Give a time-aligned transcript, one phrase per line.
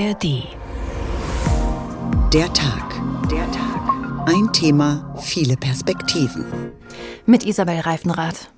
[0.00, 0.44] ARD.
[2.32, 3.02] Der Tag.
[3.30, 4.26] Der Tag.
[4.26, 6.46] Ein Thema, viele Perspektiven.
[7.26, 8.50] Mit Isabel Reifenrath.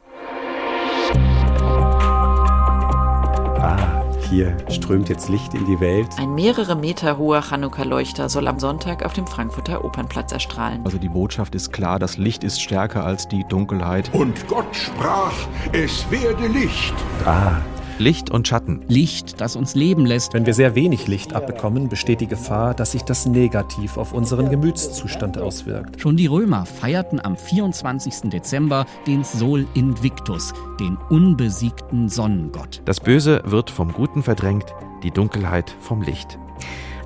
[3.59, 6.07] Ah, hier strömt jetzt Licht in die Welt.
[6.17, 10.83] Ein mehrere Meter hoher Chanukka-Leuchter soll am Sonntag auf dem Frankfurter Opernplatz erstrahlen.
[10.85, 14.15] Also die Botschaft ist klar, das Licht ist stärker als die Dunkelheit.
[14.15, 15.35] Und Gott sprach,
[15.73, 16.95] es werde Licht.
[17.25, 17.57] Ah,
[17.99, 18.81] Licht und Schatten.
[18.89, 20.35] Licht, das uns leben lässt.
[20.35, 24.51] Wenn wir sehr wenig Licht abbekommen, besteht die Gefahr, dass sich das negativ auf unseren
[24.51, 26.01] Gemütszustand auswirkt.
[26.01, 28.31] Schon die Römer feierten am 24.
[28.31, 32.83] Dezember den Sol Invictus, den unbesiegten Sonnengott.
[32.85, 36.39] Das Böse wird vom Guten verdrängt, die Dunkelheit vom Licht.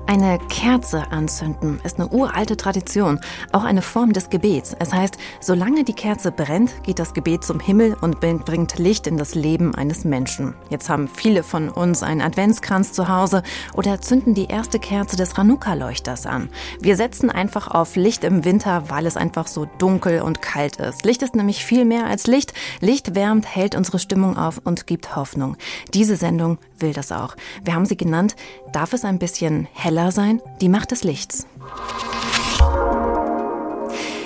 [0.09, 3.19] Eine Kerze anzünden ist eine uralte Tradition,
[3.51, 4.73] auch eine Form des Gebets.
[4.79, 9.17] Es heißt, solange die Kerze brennt, geht das Gebet zum Himmel und bringt Licht in
[9.17, 10.55] das Leben eines Menschen.
[10.69, 13.43] Jetzt haben viele von uns einen Adventskranz zu Hause
[13.73, 16.47] oder zünden die erste Kerze des Chanukka-Leuchters an.
[16.79, 21.03] Wir setzen einfach auf Licht im Winter, weil es einfach so dunkel und kalt ist.
[21.03, 22.53] Licht ist nämlich viel mehr als Licht.
[22.79, 25.57] Licht wärmt, hält unsere Stimmung auf und gibt Hoffnung.
[25.93, 27.35] Diese Sendung will das auch.
[27.63, 28.35] Wir haben sie genannt,
[28.71, 31.47] darf es ein bisschen heller sein, die Macht des Lichts.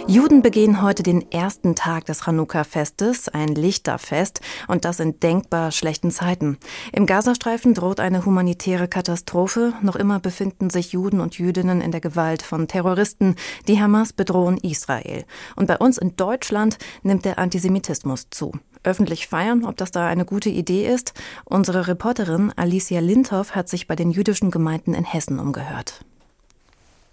[0.07, 6.11] Juden begehen heute den ersten Tag des Chanukka-Festes, ein Lichterfest, und das in denkbar schlechten
[6.11, 6.57] Zeiten.
[6.91, 9.73] Im Gazastreifen droht eine humanitäre Katastrophe.
[9.81, 13.35] Noch immer befinden sich Juden und Jüdinnen in der Gewalt von Terroristen.
[13.67, 15.23] Die Hamas bedrohen Israel.
[15.55, 20.25] Und bei uns in Deutschland nimmt der Antisemitismus zu öffentlich feiern, ob das da eine
[20.25, 21.13] gute Idee ist.
[21.45, 26.03] Unsere Reporterin Alicia Lindhoff hat sich bei den jüdischen Gemeinden in Hessen umgehört.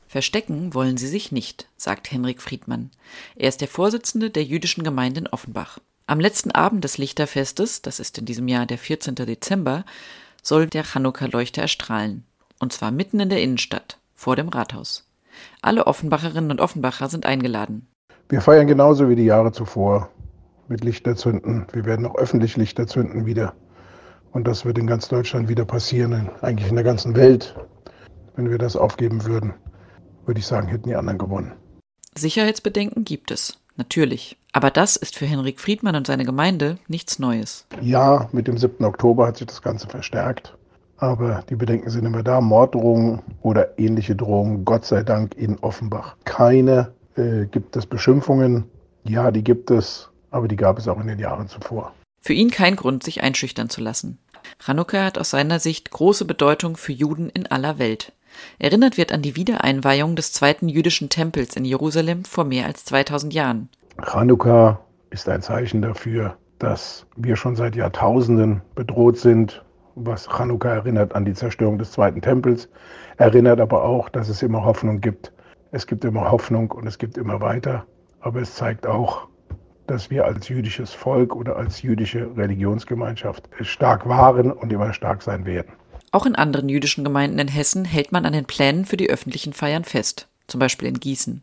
[0.09, 2.91] Verstecken wollen sie sich nicht, sagt Henrik Friedmann.
[3.37, 5.81] Er ist der Vorsitzende der jüdischen Gemeinde in Offenbach.
[6.07, 9.15] Am letzten Abend des Lichterfestes, das ist in diesem Jahr der 14.
[9.17, 9.85] Dezember,
[10.43, 12.25] soll der Chanukka-Leuchter erstrahlen.
[12.59, 15.07] Und zwar mitten in der Innenstadt, vor dem Rathaus.
[15.61, 17.87] Alle Offenbacherinnen und Offenbacher sind eingeladen.
[18.31, 20.09] Wir feiern genauso wie die Jahre zuvor
[20.69, 21.67] mit Lichter zünden.
[21.73, 23.55] Wir werden auch öffentlich Lichter zünden wieder.
[24.33, 27.55] Und das wird in ganz Deutschland wieder passieren, eigentlich in der ganzen Welt.
[28.37, 29.53] Wenn wir das aufgeben würden,
[30.29, 31.53] würde ich sagen, hätten die anderen gewonnen.
[32.15, 34.37] Sicherheitsbedenken gibt es, natürlich.
[34.53, 37.67] Aber das ist für Henrik Friedmann und seine Gemeinde nichts Neues.
[37.81, 38.85] Ja, mit dem 7.
[38.85, 40.57] Oktober hat sich das Ganze verstärkt.
[40.97, 42.41] Aber die Bedenken sind immer da.
[42.41, 46.17] Morddrohungen oder ähnliche Drohungen, Gott sei Dank in Offenbach.
[46.25, 48.65] Keine äh, gibt es Beschimpfungen.
[49.05, 51.95] Ja, die gibt es aber die gab es auch in den Jahren zuvor.
[52.21, 54.19] Für ihn kein Grund, sich einschüchtern zu lassen.
[54.65, 58.13] Chanukka hat aus seiner Sicht große Bedeutung für Juden in aller Welt.
[58.59, 63.35] Erinnert wird an die Wiedereinweihung des zweiten jüdischen Tempels in Jerusalem vor mehr als 2000
[63.35, 63.69] Jahren.
[64.03, 69.65] Chanukka ist ein Zeichen dafür, dass wir schon seit Jahrtausenden bedroht sind.
[69.95, 72.69] Was Chanukka erinnert an die Zerstörung des zweiten Tempels,
[73.17, 75.33] erinnert aber auch, dass es immer Hoffnung gibt.
[75.71, 77.85] Es gibt immer Hoffnung und es gibt immer weiter.
[78.21, 79.29] Aber es zeigt auch,
[79.87, 85.47] dass wir als jüdisches Volk oder als jüdische Religionsgemeinschaft stark waren und immer stark sein
[85.47, 85.73] werden.
[86.11, 89.53] Auch in anderen jüdischen Gemeinden in Hessen hält man an den Plänen für die öffentlichen
[89.53, 91.43] Feiern fest, zum Beispiel in Gießen.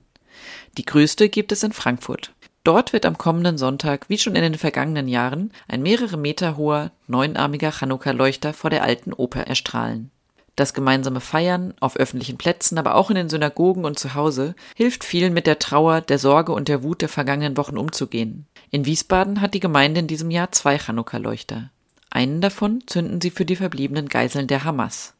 [0.78, 2.34] Die größte gibt es in Frankfurt.
[2.64, 6.92] Dort wird am kommenden Sonntag, wie schon in den vergangenen Jahren, ein mehrere Meter hoher,
[7.08, 10.10] neunarmiger Chanukka-Leuchter vor der alten Oper erstrahlen.
[10.56, 15.04] Das gemeinsame Feiern auf öffentlichen Plätzen, aber auch in den Synagogen und zu Hause hilft
[15.04, 18.48] vielen mit der Trauer, der Sorge und der Wut der vergangenen Wochen umzugehen.
[18.72, 21.70] In Wiesbaden hat die Gemeinde in diesem Jahr zwei Chanukka-Leuchter.
[22.16, 25.16] Einen davon zünden sie für die verbliebenen Geiseln der Hamas.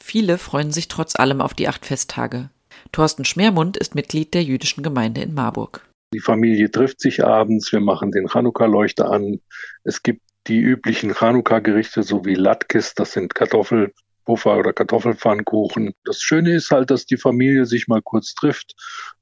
[0.00, 2.50] Viele freuen sich trotz allem auf die acht Festtage.
[2.90, 5.88] Thorsten Schmermund ist Mitglied der jüdischen Gemeinde in Marburg.
[6.12, 9.38] Die Familie trifft sich abends, wir machen den Chanukka-Leuchter an.
[9.84, 13.92] Es gibt die üblichen Chanukka-Gerichte sowie Latkes, das sind Kartoffel,
[14.24, 15.94] Puffer oder Kartoffelpfannkuchen.
[16.04, 18.74] Das Schöne ist halt, dass die Familie sich mal kurz trifft,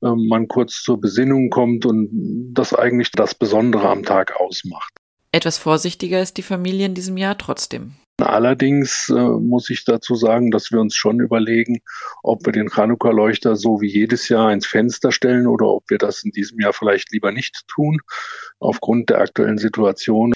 [0.02, 4.99] äh, man kurz zur Besinnung kommt und das eigentlich das Besondere am Tag ausmacht.
[5.32, 7.94] Etwas vorsichtiger ist die Familie in diesem Jahr trotzdem.
[8.18, 11.80] Allerdings äh, muss ich dazu sagen, dass wir uns schon überlegen,
[12.22, 16.22] ob wir den Chanukka-Leuchter so wie jedes Jahr ins Fenster stellen oder ob wir das
[16.24, 18.00] in diesem Jahr vielleicht lieber nicht tun,
[18.58, 20.32] aufgrund der aktuellen Situation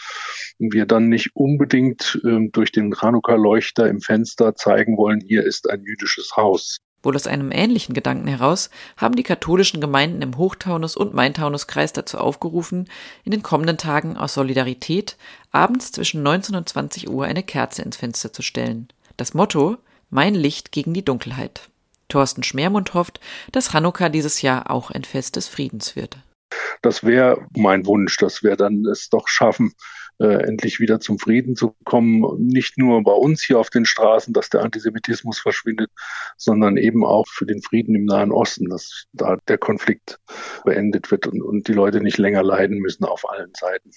[0.58, 5.82] wir dann nicht unbedingt äh, durch den Chanukka-Leuchter im Fenster zeigen wollen, hier ist ein
[5.82, 6.78] jüdisches Haus.
[7.04, 12.18] Wohl aus einem ähnlichen Gedanken heraus haben die katholischen Gemeinden im Hochtaunus- und Main-Taunus-Kreis dazu
[12.18, 12.88] aufgerufen,
[13.24, 15.16] in den kommenden Tagen aus Solidarität
[15.52, 18.88] abends zwischen 19 und 20 Uhr eine Kerze ins Fenster zu stellen.
[19.16, 19.76] Das Motto
[20.10, 21.68] Mein Licht gegen die Dunkelheit.
[22.08, 23.20] Thorsten Schmermund hofft,
[23.52, 26.18] dass Chanukka dieses Jahr auch ein Fest des Friedens wird.
[26.82, 29.72] Das wäre mein Wunsch, dass wir dann es doch schaffen,
[30.18, 32.24] äh, endlich wieder zum Frieden zu kommen.
[32.38, 35.90] Nicht nur bei uns hier auf den Straßen, dass der Antisemitismus verschwindet,
[36.36, 40.20] sondern eben auch für den Frieden im Nahen Osten, dass da der Konflikt
[40.64, 43.90] beendet wird und, und die Leute nicht länger leiden müssen auf allen Seiten.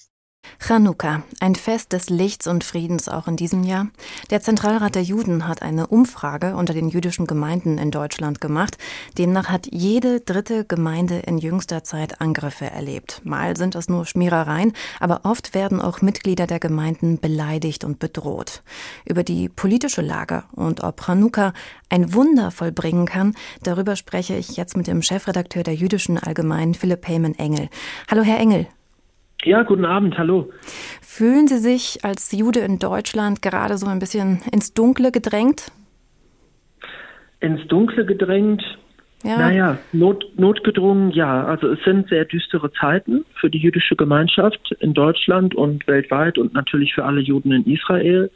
[0.59, 3.87] Chanukka, ein Fest des Lichts und Friedens auch in diesem Jahr.
[4.31, 8.77] Der Zentralrat der Juden hat eine Umfrage unter den jüdischen Gemeinden in Deutschland gemacht.
[9.17, 13.21] Demnach hat jede dritte Gemeinde in jüngster Zeit Angriffe erlebt.
[13.23, 18.63] Mal sind es nur Schmierereien, aber oft werden auch Mitglieder der Gemeinden beleidigt und bedroht.
[19.05, 21.53] Über die politische Lage und ob Chanukka
[21.89, 27.07] ein Wunder vollbringen kann, darüber spreche ich jetzt mit dem Chefredakteur der Jüdischen Allgemeinen, Philipp
[27.07, 27.69] Heyman Engel.
[28.09, 28.67] Hallo, Herr Engel.
[29.43, 30.49] Ja, guten Abend, hallo.
[31.01, 35.71] Fühlen Sie sich als Jude in Deutschland gerade so ein bisschen ins Dunkle gedrängt?
[37.39, 38.63] Ins Dunkle gedrängt?
[39.23, 39.37] Ja.
[39.37, 41.45] Naja, not, notgedrungen, ja.
[41.45, 46.53] Also es sind sehr düstere Zeiten für die jüdische Gemeinschaft in Deutschland und weltweit und
[46.53, 48.31] natürlich für alle Juden in Israel.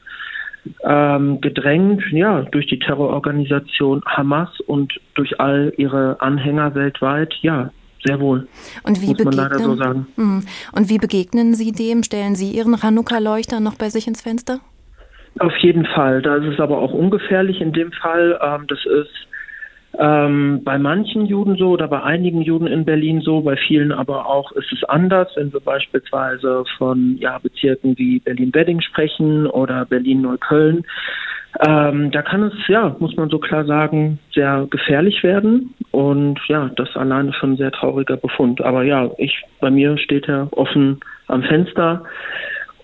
[0.83, 7.71] Ähm, gedrängt, ja, durch die Terrororganisation Hamas und durch all ihre Anhänger weltweit, ja,
[8.03, 8.47] sehr wohl.
[8.83, 10.07] Und wie muss man leider so sagen.
[10.15, 10.43] Hm.
[10.73, 12.03] Und wie begegnen Sie dem?
[12.03, 14.59] Stellen Sie Ihren Chanukka-Leuchter noch bei sich ins Fenster?
[15.39, 16.21] Auf jeden Fall.
[16.21, 18.39] Da ist es aber auch ungefährlich in dem Fall.
[18.41, 19.27] Ähm, das ist
[19.97, 24.25] ähm, bei manchen Juden so oder bei einigen Juden in Berlin so, bei vielen aber
[24.25, 30.85] auch ist es anders, wenn wir beispielsweise von ja, Bezirken wie Berlin-Wedding sprechen oder Berlin-Neukölln.
[31.59, 35.73] Ähm, da kann es, ja, muss man so klar sagen, sehr gefährlich werden.
[35.91, 38.61] Und ja, das alleine schon ein sehr trauriger Befund.
[38.61, 42.03] Aber ja, ich, bei mir steht er offen am Fenster.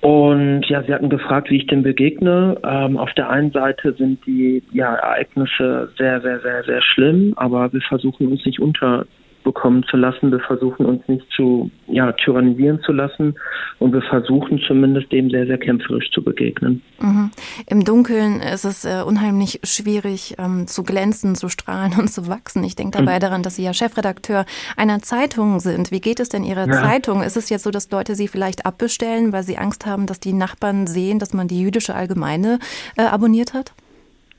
[0.02, 2.58] Und ja, Sie hatten gefragt, wie ich dem begegne.
[2.64, 7.72] Ähm, auf der einen Seite sind die ja, Ereignisse sehr, sehr, sehr, sehr schlimm, aber
[7.74, 9.06] wir versuchen uns nicht unter
[9.48, 10.30] bekommen zu lassen.
[10.30, 13.36] Wir versuchen uns nicht zu ja, tyrannisieren zu lassen
[13.80, 16.82] und wir versuchen zumindest dem sehr, sehr kämpferisch zu begegnen.
[17.00, 17.32] Mhm.
[17.66, 22.62] Im Dunkeln ist es äh, unheimlich schwierig ähm, zu glänzen, zu strahlen und zu wachsen.
[22.66, 23.22] Ich denke dabei mhm.
[23.22, 24.46] daran, dass Sie ja Chefredakteur
[24.76, 25.92] einer Zeitung sind.
[25.92, 26.74] Wie geht es denn Ihrer ja.
[26.74, 27.24] Zeitung?
[27.24, 30.34] Ist es jetzt so, dass Leute Sie vielleicht abbestellen, weil sie Angst haben, dass die
[30.34, 32.60] Nachbarn sehen, dass man die jüdische Allgemeine
[32.98, 33.72] äh, abonniert hat?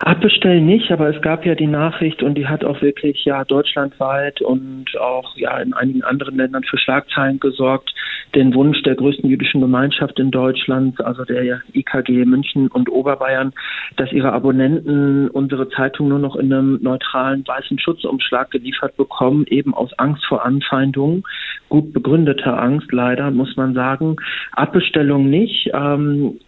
[0.00, 4.40] Abbestellen nicht, aber es gab ja die Nachricht und die hat auch wirklich ja deutschlandweit
[4.40, 7.92] und auch ja in einigen anderen Ländern für Schlagzeilen gesorgt.
[8.32, 13.52] Den Wunsch der größten jüdischen Gemeinschaft in Deutschland, also der IKG München und Oberbayern,
[13.96, 19.74] dass ihre Abonnenten unsere Zeitung nur noch in einem neutralen weißen Schutzumschlag geliefert bekommen, eben
[19.74, 21.24] aus Angst vor Anfeindungen.
[21.68, 24.16] Gut begründeter Angst, leider, muss man sagen.
[24.52, 25.70] Abbestellung nicht.
[25.74, 26.38] Ähm,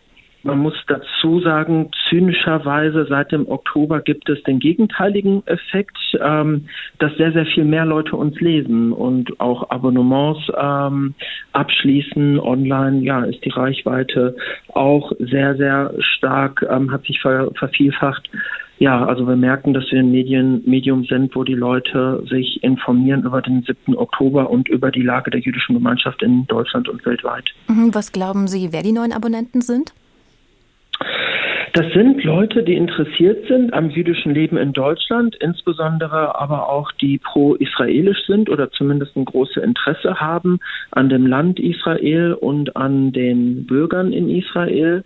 [0.42, 6.66] man muss dazu sagen, zynischerweise seit dem Oktober gibt es den gegenteiligen Effekt, ähm,
[6.98, 11.14] dass sehr, sehr viel mehr Leute uns lesen und auch Abonnements ähm,
[11.52, 12.40] abschließen.
[12.40, 14.37] Online, ja, ist die Reichweite
[14.72, 18.31] auch sehr, sehr stark, ähm, hat sich ver vervielfacht.
[18.78, 23.25] Ja, also wir merken, dass wir ein Medien, Medium sind, wo die Leute sich informieren
[23.25, 23.94] über den 7.
[23.94, 27.44] Oktober und über die Lage der jüdischen Gemeinschaft in Deutschland und weltweit.
[27.69, 29.92] Mhm, was glauben Sie, wer die neuen Abonnenten sind?
[31.72, 37.19] Das sind Leute, die interessiert sind am jüdischen Leben in Deutschland, insbesondere aber auch die
[37.19, 40.58] pro-israelisch sind oder zumindest ein großes Interesse haben
[40.90, 45.05] an dem Land Israel und an den Bürgern in Israel.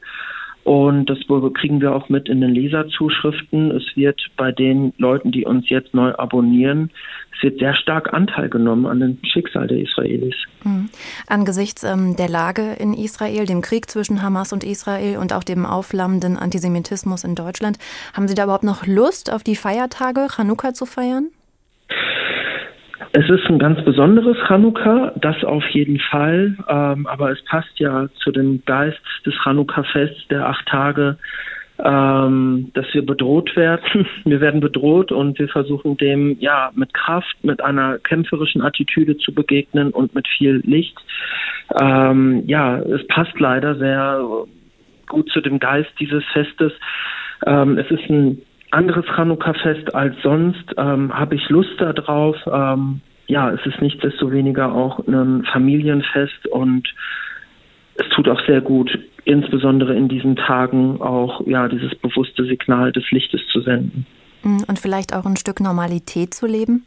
[0.64, 1.18] Und das
[1.54, 3.70] kriegen wir auch mit in den Leserzuschriften.
[3.70, 6.90] Es wird bei den Leuten, die uns jetzt neu abonnieren,
[7.36, 10.34] es wird sehr stark Anteil genommen an dem Schicksal der Israelis.
[10.62, 10.88] Mhm.
[11.26, 15.66] Angesichts ähm, der Lage in Israel, dem Krieg zwischen Hamas und Israel und auch dem
[15.66, 17.78] aufflammenden Antisemitismus in Deutschland,
[18.12, 21.28] haben Sie da überhaupt noch Lust, auf die Feiertage Chanukka zu feiern?
[23.16, 28.08] Es ist ein ganz besonderes Chanukka, das auf jeden Fall, ähm, aber es passt ja
[28.16, 31.16] zu dem Geist des Chanukka-Fests der acht Tage,
[31.78, 34.08] ähm, dass wir bedroht werden.
[34.24, 39.32] Wir werden bedroht und wir versuchen dem ja mit Kraft, mit einer kämpferischen Attitüde zu
[39.32, 40.98] begegnen und mit viel Licht.
[41.80, 44.24] Ähm, ja, es passt leider sehr
[45.06, 46.72] gut zu dem Geist dieses Festes.
[47.46, 48.42] Ähm, es ist ein
[48.74, 50.64] anderes Chanukka-Fest als sonst.
[50.76, 52.36] Ähm, Habe ich Lust darauf?
[52.46, 56.92] Ähm, ja, es ist nichtsdestoweniger auch ein Familienfest und
[57.94, 63.10] es tut auch sehr gut, insbesondere in diesen Tagen auch ja dieses bewusste Signal des
[63.10, 64.06] Lichtes zu senden.
[64.42, 66.84] Mm, und vielleicht auch ein Stück Normalität zu leben?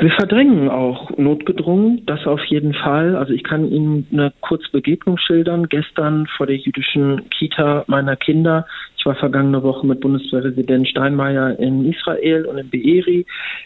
[0.00, 3.16] Wir verdrängen auch notgedrungen, das auf jeden Fall.
[3.16, 5.68] Also ich kann Ihnen eine kurze Begegnung schildern.
[5.68, 8.66] Gestern vor der jüdischen Kita meiner Kinder
[9.00, 13.24] ich war vergangene Woche mit Bundespräsident Steinmeier in Israel und in Beeri.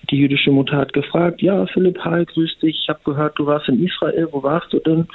[0.08, 2.78] Die jüdische Mutter hat gefragt, ja, Philipp, hi, grüß dich.
[2.82, 4.28] Ich habe gehört, du warst in Israel.
[4.30, 5.08] Wo warst du denn?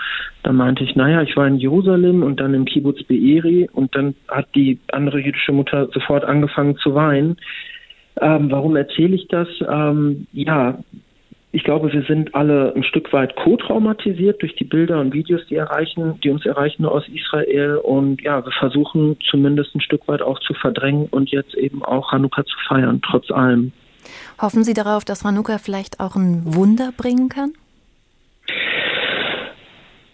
[0.43, 3.69] Da meinte ich, naja, ich war in Jerusalem und dann im Kibbutz Beeri.
[3.71, 7.37] Und dann hat die andere jüdische Mutter sofort angefangen zu weinen.
[8.19, 9.47] Ähm, warum erzähle ich das?
[9.71, 10.79] Ähm, ja,
[11.51, 15.55] ich glaube, wir sind alle ein Stück weit co-traumatisiert durch die Bilder und Videos, die
[15.55, 17.77] erreichen, die uns erreichen aus Israel.
[17.77, 22.11] Und ja, wir versuchen zumindest ein Stück weit auch zu verdrängen und jetzt eben auch
[22.11, 23.71] Hanukkah zu feiern, trotz allem.
[24.39, 27.53] Hoffen Sie darauf, dass Hanukkah vielleicht auch ein Wunder bringen kann?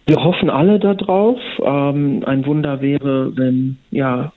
[0.08, 1.40] Wir hoffen alle darauf.
[1.62, 4.32] Ähm, ein Wunder wäre, wenn ja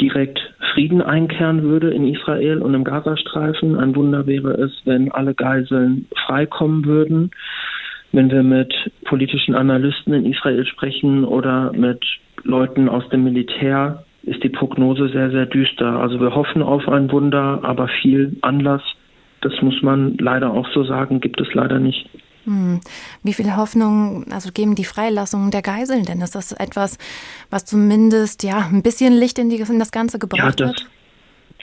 [0.00, 0.40] direkt
[0.72, 3.76] Frieden einkehren würde in Israel und im Gazastreifen.
[3.76, 7.30] Ein Wunder wäre es, wenn alle Geiseln freikommen würden.
[8.12, 8.72] Wenn wir mit
[9.04, 12.04] politischen Analysten in Israel sprechen oder mit
[12.44, 15.98] Leuten aus dem Militär, ist die Prognose sehr, sehr düster.
[16.00, 18.82] Also wir hoffen auf ein Wunder, aber viel Anlass,
[19.40, 22.08] das muss man leider auch so sagen, gibt es leider nicht.
[22.44, 22.80] Hm.
[23.22, 26.20] Wie viel Hoffnung also geben die Freilassungen der Geiseln denn?
[26.20, 26.98] Ist das etwas,
[27.50, 30.86] was zumindest ja ein bisschen Licht in, die, in das Ganze gebracht ja, das, wird?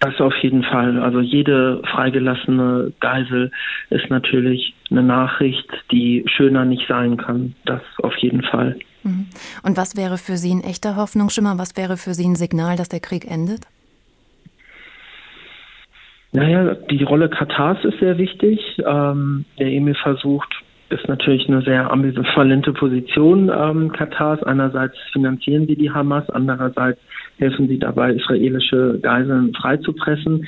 [0.01, 0.99] Das auf jeden Fall.
[0.99, 3.51] Also jede freigelassene Geisel
[3.89, 7.55] ist natürlich eine Nachricht, die schöner nicht sein kann.
[7.65, 8.77] Das auf jeden Fall.
[9.03, 9.27] Hm.
[9.63, 11.57] Und was wäre für Sie ein echter Hoffnungsschimmer?
[11.57, 13.61] Was wäre für Sie ein Signal, dass der Krieg endet?
[16.33, 18.59] Naja, die Rolle Katars ist sehr wichtig.
[18.85, 20.53] Ähm, der Emil versucht
[20.89, 24.43] ist natürlich eine sehr ambivalente Position ähm, Katars.
[24.43, 26.99] Einerseits finanzieren sie die Hamas, andererseits
[27.37, 30.47] helfen sie dabei, israelische Geiseln freizupressen.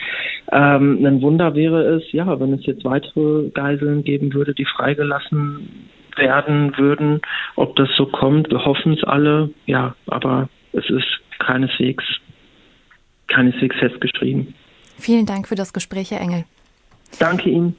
[0.52, 5.90] Ähm, ein Wunder wäre es, ja, wenn es jetzt weitere Geiseln geben würde, die freigelassen
[6.16, 7.22] werden würden.
[7.56, 11.08] Ob das so kommt, wir hoffen es alle, ja, aber es ist
[11.40, 12.04] keineswegs,
[13.28, 14.54] keineswegs festgeschrieben.
[14.98, 16.46] Vielen Dank für das Gespräch, Herr Engel.
[17.20, 17.76] Danke Ihnen.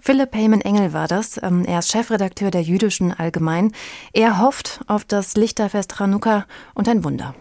[0.00, 1.40] Philipp Heyman Engel war das.
[1.42, 3.72] Ähm, er ist Chefredakteur der Jüdischen Allgemein.
[4.12, 7.34] Er hofft auf das Lichterfest Chanukka und ein Wunder.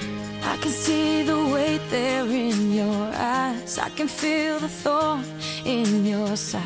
[0.00, 3.78] I can see the weight there in your eyes.
[3.78, 5.24] I can feel the thorn
[5.64, 6.60] in your side.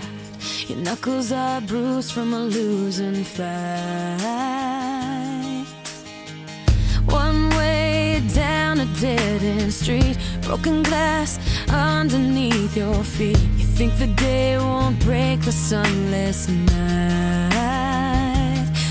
[0.69, 4.96] Your knuckles are bruised from a losing fight.
[8.21, 13.39] Down a dead end street, broken glass underneath your feet.
[13.57, 17.87] You think the day won't break the sunless night.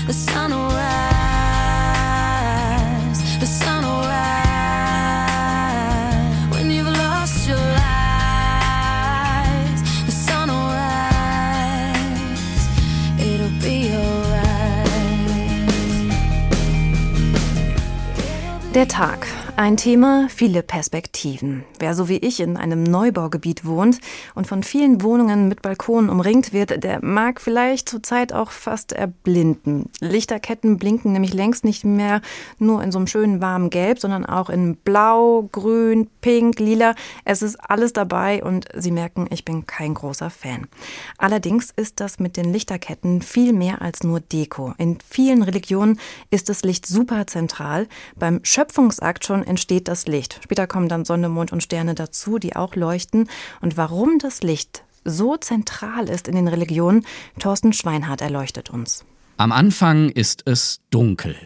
[0.06, 1.15] The sun will rise,
[18.76, 19.26] Der Tag.
[19.58, 21.64] Ein Thema, viele Perspektiven.
[21.78, 24.00] Wer so wie ich in einem Neubaugebiet wohnt
[24.34, 29.88] und von vielen Wohnungen mit Balkonen umringt wird, der mag vielleicht zurzeit auch fast erblinden.
[30.00, 32.20] Lichterketten blinken nämlich längst nicht mehr
[32.58, 36.94] nur in so einem schönen warmen Gelb, sondern auch in Blau, Grün, Pink, Lila.
[37.24, 40.66] Es ist alles dabei und Sie merken, ich bin kein großer Fan.
[41.16, 44.74] Allerdings ist das mit den Lichterketten viel mehr als nur Deko.
[44.76, 45.98] In vielen Religionen
[46.30, 47.88] ist das Licht super zentral.
[48.16, 50.40] Beim Schöpfungsakt schon entsteht das Licht.
[50.42, 53.28] Später kommen dann Sonne, Mond und Sterne dazu, die auch leuchten.
[53.60, 57.06] Und warum das Licht so zentral ist in den Religionen,
[57.38, 59.04] Thorsten Schweinhardt erleuchtet uns.
[59.36, 61.36] Am Anfang ist es dunkel.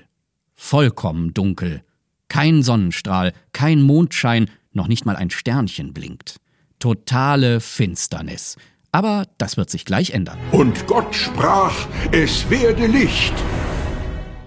[0.54, 1.83] Vollkommen dunkel.
[2.28, 6.37] Kein Sonnenstrahl, kein Mondschein, noch nicht mal ein Sternchen blinkt.
[6.78, 8.57] Totale Finsternis.
[8.92, 10.38] Aber das wird sich gleich ändern.
[10.52, 11.75] Und Gott sprach,
[12.12, 13.35] es werde Licht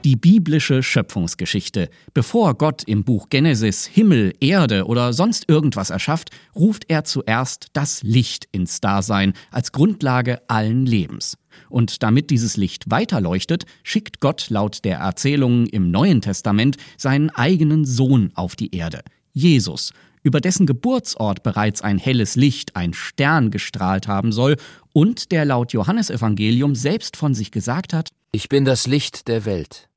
[0.03, 1.89] die biblische Schöpfungsgeschichte.
[2.13, 8.03] Bevor Gott im Buch Genesis Himmel, Erde oder sonst irgendwas erschafft, ruft er zuerst das
[8.03, 11.37] Licht ins Dasein als Grundlage allen Lebens.
[11.69, 17.85] Und damit dieses Licht weiterleuchtet, schickt Gott laut der Erzählung im Neuen Testament seinen eigenen
[17.85, 19.93] Sohn auf die Erde, Jesus,
[20.23, 24.55] über dessen Geburtsort bereits ein helles Licht, ein Stern gestrahlt haben soll
[24.93, 29.89] und der laut Johannesevangelium selbst von sich gesagt hat, Ich bin das Licht der Welt.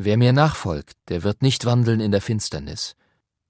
[0.00, 2.94] Wer mir nachfolgt, der wird nicht wandeln in der Finsternis,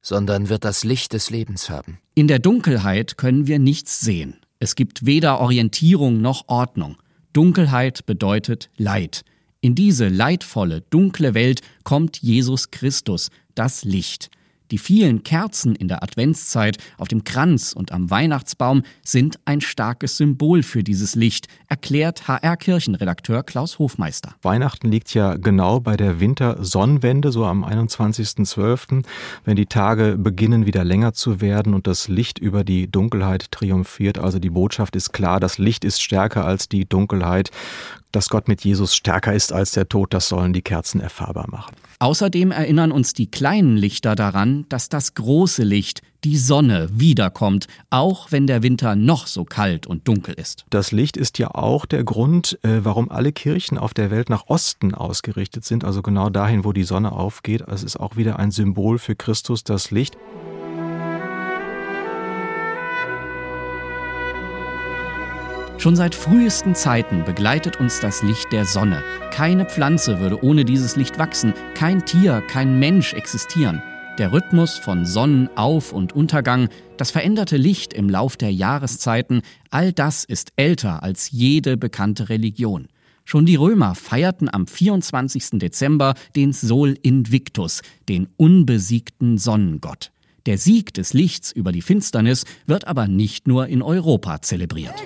[0.01, 1.99] sondern wird das Licht des Lebens haben.
[2.15, 4.41] In der Dunkelheit können wir nichts sehen.
[4.59, 6.97] Es gibt weder Orientierung noch Ordnung.
[7.35, 9.25] Dunkelheit bedeutet Leid.
[9.61, 14.31] In diese leidvolle, dunkle Welt kommt Jesus Christus, das Licht.
[14.71, 20.19] Die vielen Kerzen in der Adventszeit, auf dem Kranz und am Weihnachtsbaum sind ein starkes
[20.19, 24.35] Symbol für dieses Licht, erklärt HR-Kirchenredakteur Klaus Hofmeister.
[24.43, 29.05] Weihnachten liegt ja genau bei der Wintersonnenwende, so am 21.12.,
[29.45, 34.19] wenn die Tage beginnen wieder länger zu werden und das Licht über die Dunkelheit triumphiert.
[34.19, 37.51] Also die Botschaft ist klar, das Licht ist stärker als die Dunkelheit
[38.13, 41.75] dass Gott mit Jesus stärker ist als der Tod, das sollen die Kerzen erfahrbar machen.
[41.99, 48.33] Außerdem erinnern uns die kleinen Lichter daran, dass das große Licht, die Sonne, wiederkommt, auch
[48.33, 50.65] wenn der Winter noch so kalt und dunkel ist.
[50.71, 54.49] Das Licht ist ja auch der Grund, äh, warum alle Kirchen auf der Welt nach
[54.49, 57.63] Osten ausgerichtet sind, also genau dahin, wo die Sonne aufgeht.
[57.69, 60.17] Es ist auch wieder ein Symbol für Christus, das Licht.
[65.79, 69.05] Schon seit frühesten Zeiten begleitet uns das Licht der Sonne.
[69.31, 73.81] Keine Pflanze würde ohne dieses Licht wachsen, kein Tier, kein Mensch existieren.
[74.19, 80.25] Der Rhythmus von Sonnenauf- und Untergang, das veränderte Licht im Lauf der Jahreszeiten, all das
[80.25, 82.89] ist älter als jede bekannte Religion.
[83.25, 85.61] Schon die Römer feierten am 24.
[85.61, 90.11] Dezember den Sol Invictus, den unbesiegten Sonnengott.
[90.47, 94.97] Der Sieg des Lichts über die Finsternis wird aber nicht nur in Europa zelebriert.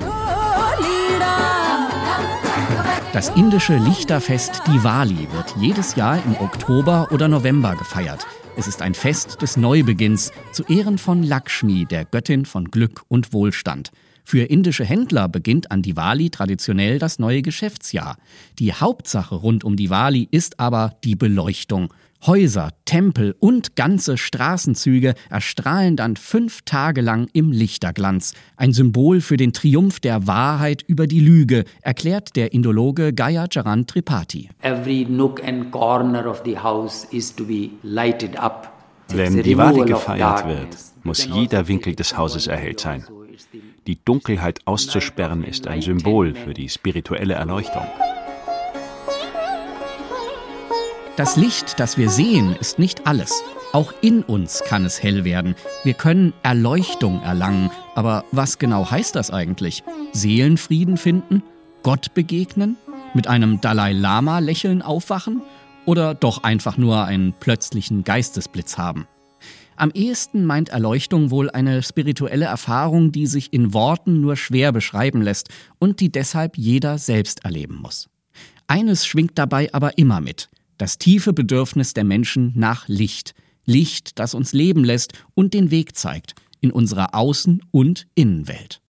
[3.12, 8.26] Das indische Lichterfest Diwali wird jedes Jahr im Oktober oder November gefeiert.
[8.54, 13.32] Es ist ein Fest des Neubeginns zu Ehren von Lakshmi, der Göttin von Glück und
[13.32, 13.90] Wohlstand.
[14.24, 18.18] Für indische Händler beginnt an Diwali traditionell das neue Geschäftsjahr.
[18.58, 21.94] Die Hauptsache rund um Diwali ist aber die Beleuchtung.
[22.24, 28.34] Häuser, Tempel und ganze Straßenzüge erstrahlen dann fünf Tage lang im Lichterglanz.
[28.56, 33.88] Ein Symbol für den Triumph der Wahrheit über die Lüge, erklärt der Indologe Gaya Charan
[33.88, 34.50] Tripathi.
[34.60, 38.72] Every nook and corner of the house is to be lighted up.
[39.08, 40.68] Wenn Diwali gefeiert wird,
[41.02, 43.04] muss jeder Winkel des Hauses erhellt sein.
[43.88, 47.82] Die Dunkelheit auszusperren ist ein Symbol für die spirituelle Erleuchtung.
[51.16, 53.42] Das Licht, das wir sehen, ist nicht alles.
[53.74, 55.56] Auch in uns kann es hell werden.
[55.84, 57.70] Wir können Erleuchtung erlangen.
[57.94, 59.84] Aber was genau heißt das eigentlich?
[60.12, 61.42] Seelenfrieden finden?
[61.82, 62.76] Gott begegnen?
[63.12, 65.42] Mit einem Dalai Lama-Lächeln aufwachen?
[65.84, 69.06] Oder doch einfach nur einen plötzlichen Geistesblitz haben?
[69.76, 75.20] Am ehesten meint Erleuchtung wohl eine spirituelle Erfahrung, die sich in Worten nur schwer beschreiben
[75.20, 78.08] lässt und die deshalb jeder selbst erleben muss.
[78.66, 83.34] Eines schwingt dabei aber immer mit das tiefe Bedürfnis der Menschen nach Licht.
[83.64, 88.80] Licht, das uns leben lässt und den Weg zeigt in unserer Außen- und Innenwelt.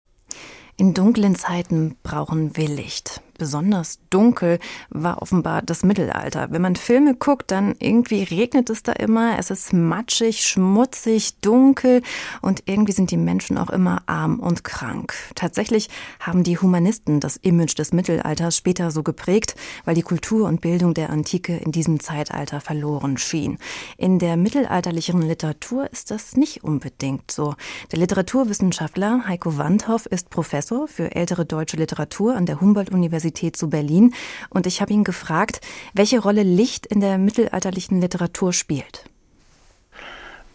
[0.77, 6.53] In dunklen Zeiten brauchen wir Licht besonders dunkel war offenbar das Mittelalter.
[6.53, 9.37] Wenn man Filme guckt, dann irgendwie regnet es da immer.
[9.37, 12.03] Es ist matschig, schmutzig, dunkel
[12.41, 15.15] und irgendwie sind die Menschen auch immer arm und krank.
[15.35, 15.89] Tatsächlich
[16.21, 20.95] haben die Humanisten das Image des Mittelalters später so geprägt, weil die Kultur und Bildung
[20.95, 23.59] der Antike in diesem Zeitalter verloren schien.
[23.97, 27.57] In der mittelalterlichen Literatur ist das nicht unbedingt so.
[27.91, 33.71] Der Literaturwissenschaftler Heiko Wandhoff ist Professor für ältere deutsche Literatur an der Humboldt-Universität Universität zu
[33.71, 34.14] Berlin.
[34.51, 35.61] Und ich habe ihn gefragt,
[35.95, 39.05] welche Rolle Licht in der mittelalterlichen Literatur spielt.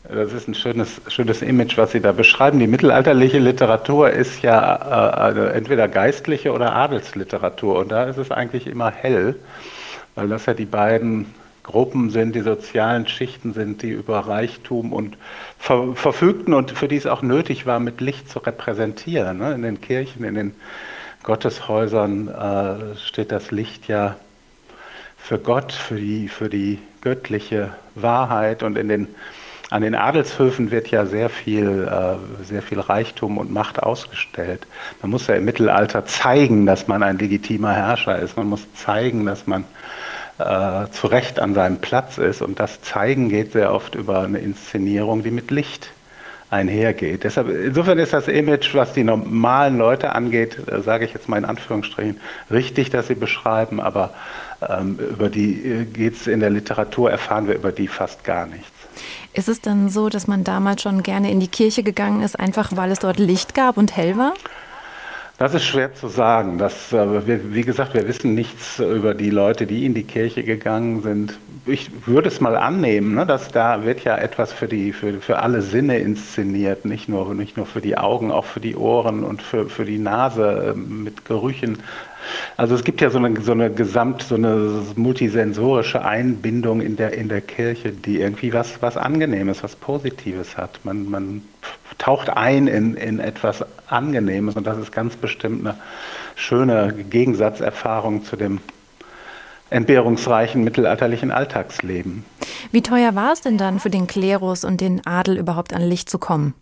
[0.04, 2.60] Das ist ein schönes, schönes Image, was Sie da beschreiben.
[2.60, 7.80] Die mittelalterliche Literatur ist ja äh, also entweder geistliche oder Adelsliteratur.
[7.80, 9.36] Und da ist es eigentlich immer hell,
[10.16, 11.26] weil das ja die beiden
[11.64, 15.18] Gruppen sind, die sozialen Schichten sind, die über Reichtum und
[15.60, 19.40] ver verfügten und für die es auch nötig war, mit Licht zu repräsentieren.
[19.40, 19.54] Ne?
[19.54, 20.56] In den Kirchen, in den
[21.28, 24.16] Gotteshäusern äh, steht das Licht ja
[25.18, 29.08] für Gott, für die, für die göttliche Wahrheit und in den,
[29.70, 34.66] an den Adelshöfen wird ja sehr viel, äh, sehr viel Reichtum und Macht ausgestellt.
[35.02, 38.38] Man muss ja im Mittelalter zeigen, dass man ein legitimer Herrscher ist.
[38.38, 39.66] Man muss zeigen, dass man
[40.38, 42.42] äh, zu Recht an seinem Platz ist.
[42.42, 45.92] Und das Zeigen geht sehr oft über eine Inszenierung, die mit Licht
[46.50, 47.24] einhergeht.
[47.24, 51.38] Deshalb, insofern ist das Image, was die normalen Leute angeht, äh, sage ich jetzt mal
[51.38, 54.14] in Anführungsstrichen, richtig, dass sie beschreiben, aber
[54.68, 58.46] ähm, über die äh, geht es in der Literatur, erfahren wir über die fast gar
[58.46, 58.72] nichts.
[59.34, 62.72] Ist es dann so, dass man damals schon gerne in die Kirche gegangen ist, einfach
[62.76, 64.34] weil es dort Licht gab und hell war?
[65.38, 66.58] Das ist schwer zu sagen.
[66.58, 70.44] Das, äh, wir, wie gesagt, wir wissen nichts über die Leute, die in die Kirche
[70.44, 71.38] gegangen sind.
[71.68, 75.40] Ich würde es mal annehmen, ne, dass da wird ja etwas für, die, für, für
[75.40, 79.44] alle Sinne inszeniert, nicht nur, nicht nur für die Augen, auch für die Ohren und
[79.44, 81.84] für, für die Nase äh, mit Gerüchen.
[82.56, 87.14] Also es gibt ja so eine, so eine gesamt, so eine multisensorische Einbindung in der,
[87.14, 90.80] in der Kirche, die irgendwie was, was Angenehmes, was Positives hat.
[90.84, 91.42] Man, man
[91.98, 95.78] taucht ein in, in etwas Angenehmes und das ist ganz bestimmt eine
[96.36, 98.60] schöne Gegensatzerfahrung zu dem
[99.70, 102.26] entbehrungsreichen mittelalterlichen Alltagsleben.
[102.72, 106.10] Wie teuer war es denn dann für den Klerus und den Adel überhaupt an Licht
[106.10, 106.54] zu kommen?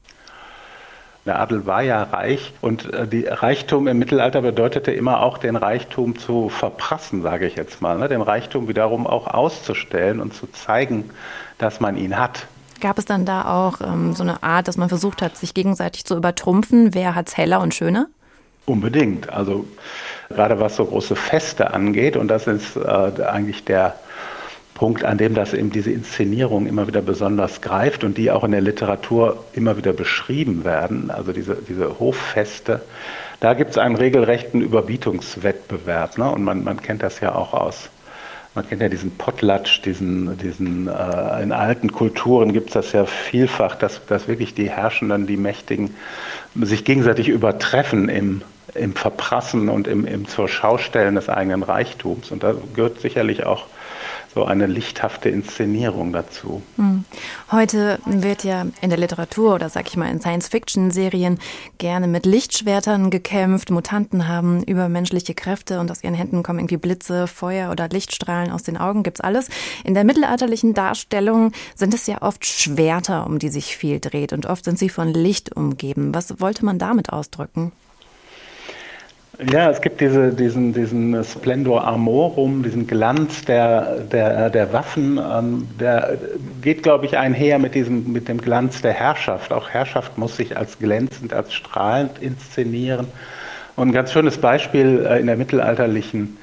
[1.26, 5.56] Der Adel war ja reich und äh, die Reichtum im Mittelalter bedeutete immer auch den
[5.56, 8.08] Reichtum zu verprassen, sage ich jetzt mal, ne?
[8.08, 11.10] den Reichtum wiederum auch auszustellen und zu zeigen,
[11.58, 12.46] dass man ihn hat.
[12.82, 16.06] Gab es dann da auch ähm, so eine Art, dass man versucht hat, sich gegenseitig
[16.06, 16.94] zu übertrumpfen?
[16.94, 18.08] Wer hat es heller und schöner?
[18.66, 19.30] Unbedingt.
[19.30, 19.66] Also
[20.30, 23.96] gerade was so große Feste angeht, und das ist äh, eigentlich der
[24.74, 28.52] Punkt, an dem das eben diese Inszenierung immer wieder besonders greift und die auch in
[28.52, 32.82] der Literatur immer wieder beschrieben werden, also diese, diese Hoffeste,
[33.40, 36.18] da gibt es einen regelrechten Überbietungswettbewerb.
[36.18, 36.30] Ne?
[36.30, 37.90] Und man, man kennt das ja auch aus
[38.56, 43.06] man kennt ja diesen Potlatsch, diesen, diesen äh, in alten Kulturen gibt es das ja
[43.06, 45.94] vielfach, dass, dass wirklich die Herrschenden, die Mächtigen
[46.56, 48.42] sich gegenseitig übertreffen im,
[48.74, 52.32] im Verprassen und im, im zur Schaustellen des eigenen Reichtums.
[52.32, 53.66] Und da gehört sicherlich auch
[54.36, 56.62] so eine lichthafte Inszenierung dazu.
[56.76, 57.06] Hm.
[57.52, 61.40] Heute wird ja in der Literatur oder sag ich mal in Science-Fiction-Serien
[61.78, 63.72] gerne mit Lichtschwertern gekämpft.
[63.72, 68.64] Mutanten haben übermenschliche Kräfte und aus ihren Händen kommen irgendwie Blitze, Feuer oder Lichtstrahlen aus
[68.64, 69.48] den Augen, gibt's alles.
[69.86, 74.48] In der mittelalterlichen Darstellung sind es ja oft Schwerter, um die sich viel dreht und
[74.48, 76.14] oft sind sie von Licht umgeben.
[76.14, 77.72] Was wollte man damit ausdrücken?
[79.52, 85.68] Ja, es gibt diese, diesen, diesen Splendor Armorum, diesen Glanz der, der, der Waffen, ähm,
[85.78, 86.18] der
[86.62, 89.52] geht, glaube ich, einher mit, diesem, mit dem Glanz der Herrschaft.
[89.52, 93.08] Auch Herrschaft muss sich als glänzend, als strahlend inszenieren.
[93.76, 96.38] Und ein ganz schönes Beispiel äh, in der mittelalterlichen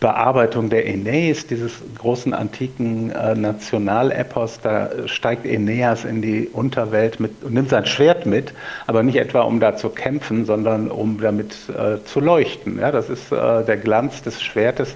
[0.00, 4.60] Bearbeitung der Aeneis, dieses großen antiken äh, Nationalepos.
[4.60, 8.54] Da steigt Aeneas in die Unterwelt mit, und nimmt sein Schwert mit,
[8.86, 12.78] aber nicht etwa um da zu kämpfen, sondern um damit äh, zu leuchten.
[12.78, 14.94] Ja, das ist äh, der Glanz des Schwertes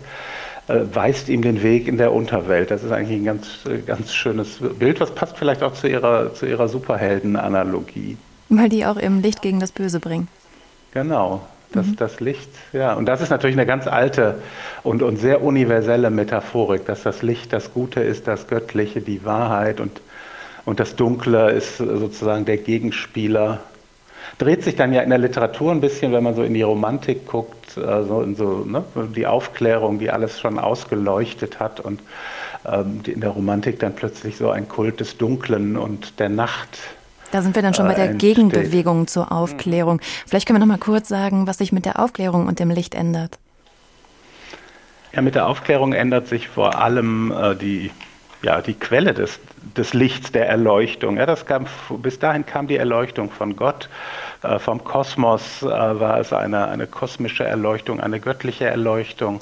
[0.69, 2.71] äh, weist ihm den Weg in der Unterwelt.
[2.71, 3.49] Das ist eigentlich ein ganz,
[3.85, 8.17] ganz schönes Bild, was passt vielleicht auch zu ihrer, zu ihrer Superhelden-Analogie.
[8.49, 10.29] Weil die auch eben Licht gegen das Böse bringen.
[10.93, 11.41] Genau,
[11.73, 11.97] das, mhm.
[11.97, 12.95] das Licht, ja.
[12.95, 14.37] Und das ist natürlich eine ganz alte
[14.83, 19.81] und, und sehr universelle Metaphorik, dass das Licht das Gute ist, das Göttliche, die Wahrheit
[19.81, 20.01] und,
[20.65, 23.61] und das Dunkle ist sozusagen der Gegenspieler.
[24.39, 27.27] Dreht sich dann ja in der Literatur ein bisschen, wenn man so in die Romantik
[27.27, 32.01] guckt, also in so ne, die Aufklärung, die alles schon ausgeleuchtet hat und
[32.65, 36.79] ähm, in der Romantik dann plötzlich so ein Kult des Dunklen und der Nacht
[37.33, 40.01] da sind wir dann schon bei der Gegenbewegung zur Aufklärung.
[40.27, 42.95] Vielleicht können wir noch mal kurz sagen, was sich mit der Aufklärung und dem Licht
[42.95, 43.39] ändert.
[45.13, 47.91] Ja, mit der Aufklärung ändert sich vor allem äh, die,
[48.43, 49.41] ja, die Quelle des,
[49.77, 51.17] des Lichts, der Erleuchtung.
[51.17, 51.67] Ja, das kam,
[51.99, 53.89] bis dahin kam die Erleuchtung von Gott.
[54.43, 59.41] Äh, vom Kosmos äh, war es eine, eine kosmische Erleuchtung, eine göttliche Erleuchtung.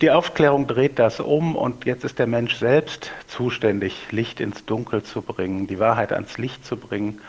[0.00, 5.04] Die Aufklärung dreht das um und jetzt ist der Mensch selbst zuständig, Licht ins Dunkel
[5.04, 7.20] zu bringen, die Wahrheit ans Licht zu bringen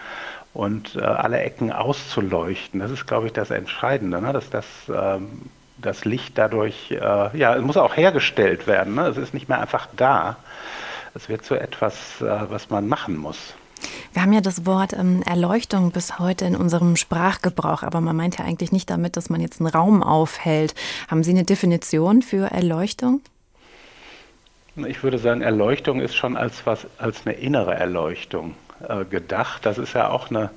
[0.54, 2.80] und äh, alle Ecken auszuleuchten.
[2.80, 4.34] Das ist, glaube ich, das Entscheidende, ne?
[4.34, 5.44] dass das, ähm,
[5.78, 8.96] das Licht dadurch, äh, ja, es muss auch hergestellt werden.
[8.96, 9.08] Ne?
[9.08, 10.38] Es ist nicht mehr einfach da.
[11.14, 13.54] Es wird zu etwas, äh, was man machen muss.
[14.16, 18.38] Wir haben ja das Wort ähm, Erleuchtung bis heute in unserem Sprachgebrauch, aber man meint
[18.38, 20.74] ja eigentlich nicht damit, dass man jetzt einen Raum aufhält.
[21.10, 23.20] Haben Sie eine Definition für Erleuchtung?
[24.88, 28.56] Ich würde sagen, Erleuchtung ist schon als was als eine innere Erleuchtung
[28.88, 29.66] äh, gedacht.
[29.66, 30.50] Das ist ja auch eine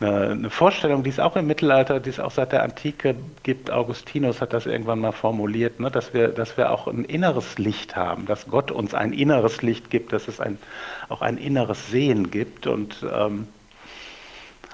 [0.00, 3.70] eine, eine, Vorstellung, die es auch im Mittelalter, die es auch seit der Antike gibt.
[3.70, 7.96] Augustinus hat das irgendwann mal formuliert, ne, dass, wir, dass wir auch ein inneres Licht
[7.96, 10.58] haben, dass Gott uns ein inneres Licht gibt, dass es ein,
[11.08, 12.66] auch ein inneres Sehen gibt.
[12.66, 13.48] Und ähm,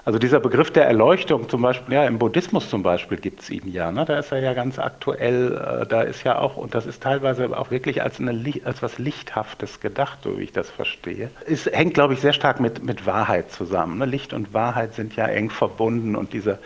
[0.05, 3.71] also dieser Begriff der Erleuchtung zum Beispiel, ja, im Buddhismus zum Beispiel gibt es ihn
[3.71, 4.05] ja, ne?
[4.05, 7.57] da ist er ja ganz aktuell, äh, da ist ja auch, und das ist teilweise
[7.57, 8.33] auch wirklich als, eine,
[8.65, 11.31] als was Lichthaftes gedacht, so wie ich das verstehe.
[11.47, 13.99] Es hängt, glaube ich, sehr stark mit, mit Wahrheit zusammen.
[13.99, 14.07] Ne?
[14.07, 16.59] Licht und Wahrheit sind ja eng verbunden und diese,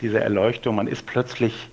[0.00, 1.68] diese Erleuchtung, man ist plötzlich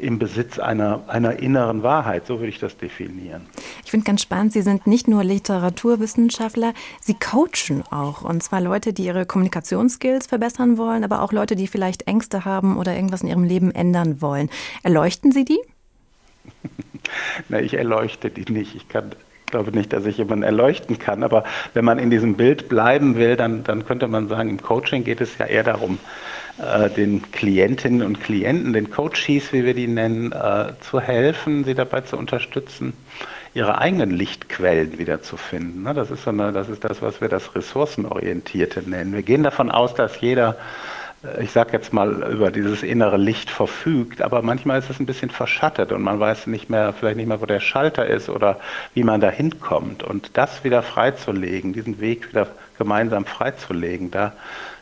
[0.00, 2.26] im Besitz einer, einer inneren Wahrheit.
[2.26, 3.46] So würde ich das definieren.
[3.84, 8.22] Ich finde ganz spannend, Sie sind nicht nur Literaturwissenschaftler, Sie coachen auch.
[8.22, 12.76] Und zwar Leute, die ihre Kommunikationsskills verbessern wollen, aber auch Leute, die vielleicht Ängste haben
[12.76, 14.50] oder irgendwas in ihrem Leben ändern wollen.
[14.82, 15.60] Erleuchten Sie die?
[17.48, 18.74] Na, ich erleuchte die nicht.
[18.74, 19.12] Ich kann
[19.50, 23.36] glaube nicht, dass ich jemanden erleuchten kann, aber wenn man in diesem Bild bleiben will,
[23.36, 25.98] dann, dann könnte man sagen, im Coaching geht es ja eher darum,
[26.58, 31.74] äh, den Klientinnen und Klienten, den Coaches, wie wir die nennen, äh, zu helfen, sie
[31.74, 32.92] dabei zu unterstützen,
[33.54, 35.82] ihre eigenen Lichtquellen wiederzufinden.
[35.82, 35.94] Ne?
[35.94, 39.12] Das ist, so eine, das ist das, was wir das Ressourcenorientierte nennen.
[39.12, 40.56] Wir gehen davon aus, dass jeder
[41.38, 45.30] ich sage jetzt mal, über dieses innere Licht verfügt, aber manchmal ist es ein bisschen
[45.30, 48.58] verschattet und man weiß nicht mehr, vielleicht nicht mehr, wo der Schalter ist oder
[48.94, 50.02] wie man da hinkommt.
[50.02, 52.46] Und das wieder freizulegen, diesen Weg wieder
[52.78, 54.32] gemeinsam freizulegen, da,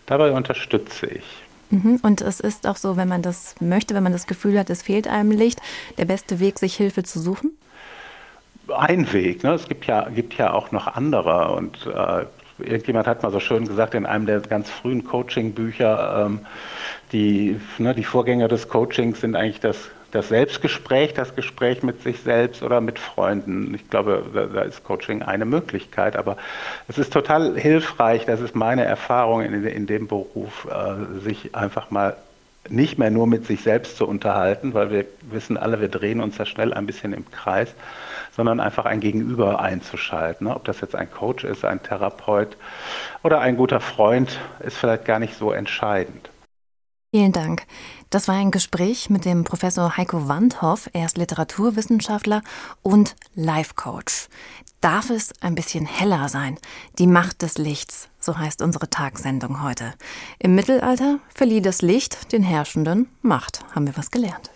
[0.06, 1.24] dabei unterstütze ich.
[1.70, 1.98] Mhm.
[2.02, 4.82] Und es ist auch so, wenn man das möchte, wenn man das Gefühl hat, es
[4.82, 5.60] fehlt einem Licht,
[5.98, 7.50] der beste Weg, sich Hilfe zu suchen?
[8.68, 9.42] Ein Weg.
[9.42, 9.54] Ne?
[9.54, 11.52] Es gibt ja, gibt ja auch noch andere.
[11.52, 12.26] Und äh,
[12.58, 16.40] irgendjemand hat mal so schön gesagt in einem der ganz frühen Coaching-Bücher, ähm,
[17.12, 22.20] die, ne, die Vorgänger des Coachings sind eigentlich das das Selbstgespräch, das Gespräch mit sich
[22.20, 23.74] selbst oder mit Freunden.
[23.74, 26.38] Ich glaube, da, da, ist Coaching eine Möglichkeit, aber
[26.88, 31.90] es ist total hilfreich, das ist meine Erfahrung in, in dem Beruf, äh, sich einfach
[31.90, 32.16] mal
[32.70, 36.38] nicht mehr nur mit sich selbst zu unterhalten, weil wir wissen alle, wir drehen uns
[36.38, 37.74] ja schnell ein bisschen im Kreis,
[38.38, 40.46] sondern einfach ein Gegenüber einzuschalten.
[40.46, 42.56] Ob das jetzt ein Coach ist, ein Therapeut
[43.24, 46.30] oder ein guter Freund, ist vielleicht gar nicht so entscheidend.
[47.10, 47.66] Vielen Dank.
[48.10, 50.88] Das war ein Gespräch mit dem Professor Heiko Wandhoff.
[50.92, 52.42] Er ist Literaturwissenschaftler
[52.82, 54.28] und Life Coach.
[54.80, 56.58] Darf es ein bisschen heller sein?
[57.00, 59.94] Die Macht des Lichts, so heißt unsere Tagsendung heute.
[60.38, 63.64] Im Mittelalter verlieh das Licht den Herrschenden Macht.
[63.74, 64.50] Haben wir was gelernt?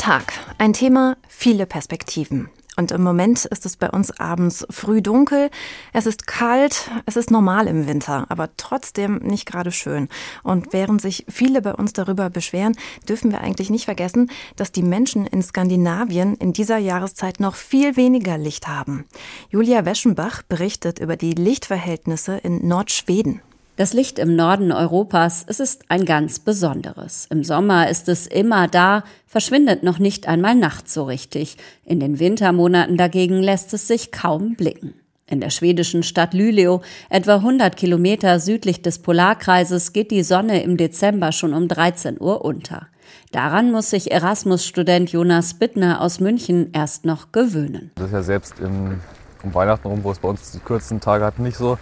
[0.00, 0.32] Tag.
[0.56, 2.48] Ein Thema, viele Perspektiven.
[2.78, 5.50] Und im Moment ist es bei uns abends früh dunkel,
[5.92, 10.08] es ist kalt, es ist normal im Winter, aber trotzdem nicht gerade schön.
[10.42, 14.82] Und während sich viele bei uns darüber beschweren, dürfen wir eigentlich nicht vergessen, dass die
[14.82, 19.04] Menschen in Skandinavien in dieser Jahreszeit noch viel weniger Licht haben.
[19.50, 23.42] Julia Weschenbach berichtet über die Lichtverhältnisse in Nordschweden.
[23.80, 27.26] Das Licht im Norden Europas, es ist ein ganz besonderes.
[27.30, 31.56] Im Sommer ist es immer da, verschwindet noch nicht einmal nachts so richtig.
[31.86, 34.92] In den Wintermonaten dagegen lässt es sich kaum blicken.
[35.26, 40.76] In der schwedischen Stadt Luleå, etwa 100 Kilometer südlich des Polarkreises, geht die Sonne im
[40.76, 42.88] Dezember schon um 13 Uhr unter.
[43.32, 47.92] Daran muss sich Erasmus-Student Jonas Bittner aus München erst noch gewöhnen.
[47.94, 49.00] Das ist ja selbst im,
[49.42, 51.78] um Weihnachten rum, wo es bei uns die kurzen Tage hat, nicht so.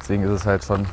[0.00, 0.86] Deswegen ist es halt schon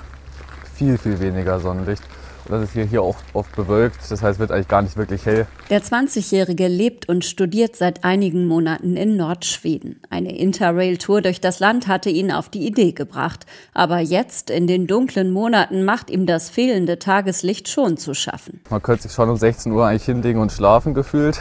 [0.81, 2.01] viel, viel weniger Sonnenlicht.
[2.45, 5.27] Und das ist hier, hier auch oft bewölkt, das heißt, wird eigentlich gar nicht wirklich
[5.27, 5.45] hell.
[5.69, 10.01] Der 20-Jährige lebt und studiert seit einigen Monaten in Nordschweden.
[10.09, 13.45] Eine Interrail-Tour durch das Land hatte ihn auf die Idee gebracht.
[13.75, 18.59] Aber jetzt, in den dunklen Monaten, macht ihm das fehlende Tageslicht schon zu schaffen.
[18.71, 21.39] Man könnte sich schon um 16 Uhr eigentlich hinlegen und schlafen gefühlt.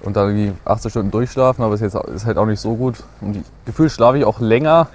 [0.00, 2.96] Und dann irgendwie 18 Stunden durchschlafen, aber es ist halt auch nicht so gut.
[3.22, 4.88] Und gefühlt schlafe ich auch länger,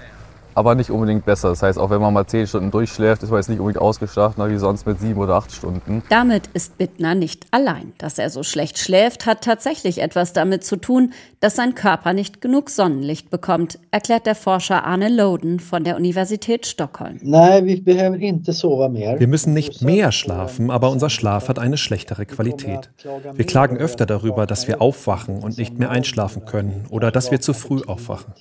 [0.58, 1.50] aber nicht unbedingt besser.
[1.50, 4.50] Das heißt, auch wenn man mal zehn Stunden durchschläft, ist man jetzt nicht unbedingt ausgeschlafen,
[4.50, 6.02] wie sonst mit sieben oder acht Stunden.
[6.10, 7.92] Damit ist Bittner nicht allein.
[7.98, 12.40] Dass er so schlecht schläft, hat tatsächlich etwas damit zu tun, dass sein Körper nicht
[12.40, 17.20] genug Sonnenlicht bekommt, erklärt der Forscher Arne Loden von der Universität Stockholm.
[17.22, 22.90] Wir müssen nicht mehr schlafen, aber unser Schlaf hat eine schlechtere Qualität.
[23.34, 27.40] Wir klagen öfter darüber, dass wir aufwachen und nicht mehr einschlafen können oder dass wir
[27.40, 28.32] zu früh aufwachen.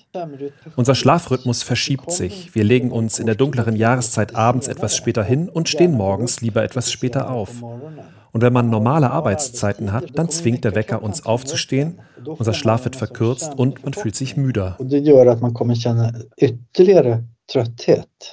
[0.76, 2.54] Unser Schlafrhythmus verschiebt sich.
[2.56, 6.64] Wir legen uns in der dunkleren Jahreszeit abends etwas später hin und stehen morgens lieber
[6.64, 7.64] etwas später auf.
[8.32, 12.96] Und wenn man normale Arbeitszeiten hat, dann zwingt der Wecker uns aufzustehen, unser Schlaf wird
[12.96, 14.78] verkürzt und man fühlt sich müder.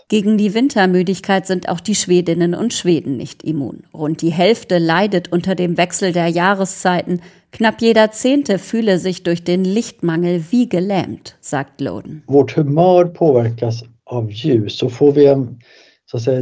[0.09, 3.85] Gegen die Wintermüdigkeit sind auch die Schwedinnen und Schweden nicht immun.
[3.95, 7.21] Rund die Hälfte leidet unter dem Wechsel der Jahreszeiten.
[7.55, 12.25] Knapp jeder Zehnte fühle sich durch den Lichtmangel wie gelähmt, sagt Loden.
[12.27, 14.77] Vårt humör påverkas av ljus.
[14.79, 15.35] Så får vi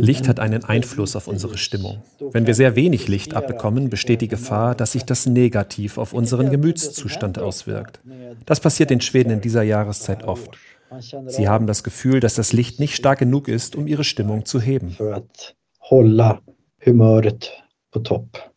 [0.00, 2.02] Licht hat einen Einfluss auf unsere Stimmung.
[2.18, 6.50] Wenn wir sehr wenig Licht abbekommen, besteht die Gefahr, dass sich das negativ auf unseren
[6.50, 8.00] Gemütszustand auswirkt.
[8.44, 10.58] Das passiert den Schweden in dieser Jahreszeit oft.
[11.26, 14.60] Sie haben das Gefühl, dass das Licht nicht stark genug ist, um ihre Stimmung zu
[14.60, 14.96] heben.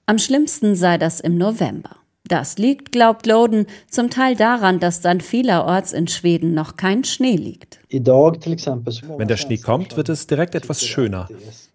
[0.06, 1.98] Am schlimmsten sei das im November.
[2.28, 7.36] Das liegt, glaubt Loden, zum Teil daran, dass dann vielerorts in Schweden noch kein Schnee
[7.36, 7.80] liegt.
[7.90, 11.28] Wenn der Schnee kommt, wird es direkt etwas schöner.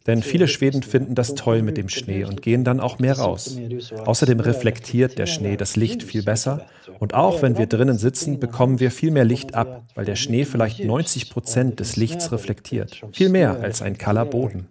[0.06, 3.58] Denn viele Schweden finden das toll mit dem Schnee und gehen dann auch mehr raus.
[4.06, 6.66] Außerdem reflektiert der Schnee das Licht viel besser.
[6.98, 10.44] Und auch wenn wir drinnen sitzen, bekommen wir viel mehr Licht ab, weil der Schnee
[10.44, 13.02] vielleicht 90 Prozent des Lichts reflektiert.
[13.12, 14.68] Viel mehr als ein kahler Boden.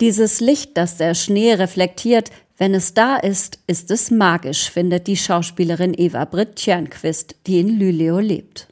[0.00, 5.16] Dieses Licht, das der Schnee reflektiert, wenn es da ist, ist es magisch, findet die
[5.16, 8.66] Schauspielerin Eva Britt Tjernquist, die in Luleå lebt.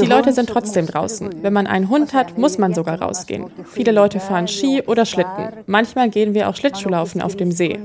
[0.00, 1.30] Die Leute sind trotzdem draußen.
[1.42, 3.50] Wenn man einen Hund hat, muss man sogar rausgehen.
[3.64, 5.50] Viele Leute fahren Ski oder Schlitten.
[5.66, 7.78] Manchmal gehen wir auch Schlittschuhlaufen auf dem See.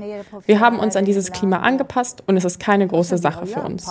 [0.46, 3.86] Wir haben uns an dieses Klima angepasst und es ist keine große Sache für uns.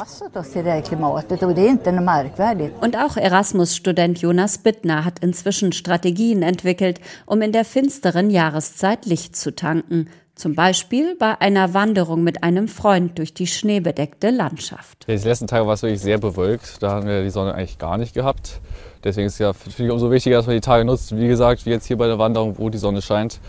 [2.82, 9.36] Und auch Erasmus-Student Jonas Bittner hat inzwischen Strategien entwickelt, um in der finsteren Jahreszeit Licht
[9.36, 10.10] zu tanken.
[10.36, 15.06] Zum Beispiel bei einer Wanderung mit einem Freund durch die schneebedeckte Landschaft.
[15.08, 16.82] Die letzten Tage war es wirklich sehr bewölkt.
[16.82, 18.60] Da haben wir die Sonne eigentlich gar nicht gehabt.
[19.04, 21.16] Deswegen ist es ja finde ich umso wichtiger, dass man die Tage nutzt.
[21.16, 23.40] Wie gesagt, wie jetzt hier bei der Wanderung, wo die Sonne scheint.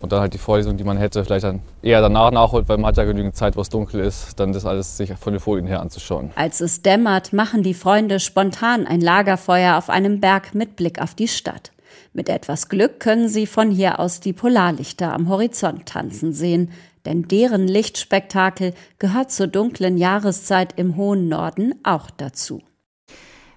[0.00, 2.86] Und dann halt die Vorlesung, die man hätte, vielleicht dann eher danach nachholt, weil man
[2.86, 5.66] hat ja genügend Zeit, wo es dunkel ist, dann das alles sich von den Folien
[5.66, 6.30] her anzuschauen.
[6.36, 11.14] Als es dämmert, machen die Freunde spontan ein Lagerfeuer auf einem Berg mit Blick auf
[11.14, 11.73] die Stadt.
[12.16, 16.70] Mit etwas Glück können Sie von hier aus die Polarlichter am Horizont tanzen sehen,
[17.04, 22.62] denn deren Lichtspektakel gehört zur dunklen Jahreszeit im hohen Norden auch dazu.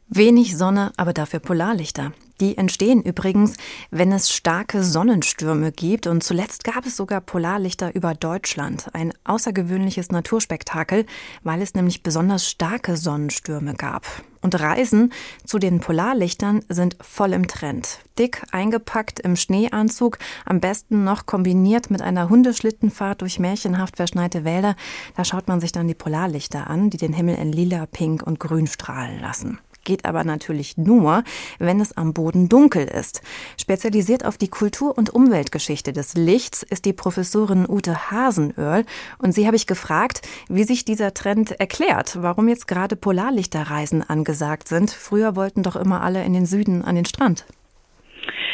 [0.07, 2.13] Wenig Sonne, aber dafür Polarlichter.
[2.39, 3.55] Die entstehen übrigens,
[3.89, 8.89] wenn es starke Sonnenstürme gibt und zuletzt gab es sogar Polarlichter über Deutschland.
[8.93, 11.07] Ein außergewöhnliches Naturspektakel,
[11.41, 14.05] weil es nämlich besonders starke Sonnenstürme gab.
[14.41, 15.13] Und Reisen
[15.45, 17.99] zu den Polarlichtern sind voll im Trend.
[18.19, 24.75] Dick eingepackt im Schneeanzug, am besten noch kombiniert mit einer Hundeschlittenfahrt durch märchenhaft verschneite Wälder.
[25.15, 28.39] Da schaut man sich dann die Polarlichter an, die den Himmel in lila, pink und
[28.39, 31.23] grün strahlen lassen geht aber natürlich nur,
[31.57, 33.21] wenn es am Boden dunkel ist.
[33.57, 38.85] Spezialisiert auf die Kultur- und Umweltgeschichte des Lichts ist die Professorin Ute Hasenöhrl
[39.17, 44.67] und sie habe ich gefragt, wie sich dieser Trend erklärt, warum jetzt gerade Polarlichterreisen angesagt
[44.67, 44.91] sind.
[44.91, 47.45] Früher wollten doch immer alle in den Süden an den Strand.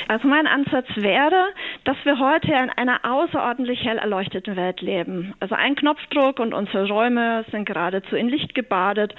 [0.08, 1.50] Also mein Ansatz wäre,
[1.86, 5.34] dass wir heute in einer außerordentlich hell erleuchteten Welt leben.
[5.40, 9.14] Also ein Knopfdruck und unsere Räume sind geradezu in Licht gebadet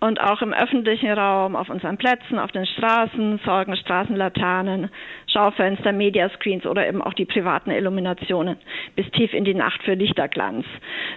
[0.00, 4.90] und auch im öffentlichen Raum, auf unseren Plätzen, auf den Straßen sorgen Straßenlaternen,
[5.34, 8.56] Schaufenster, Mediascreens oder eben auch die privaten Illuminationen
[8.94, 10.64] bis tief in die Nacht für Lichterglanz.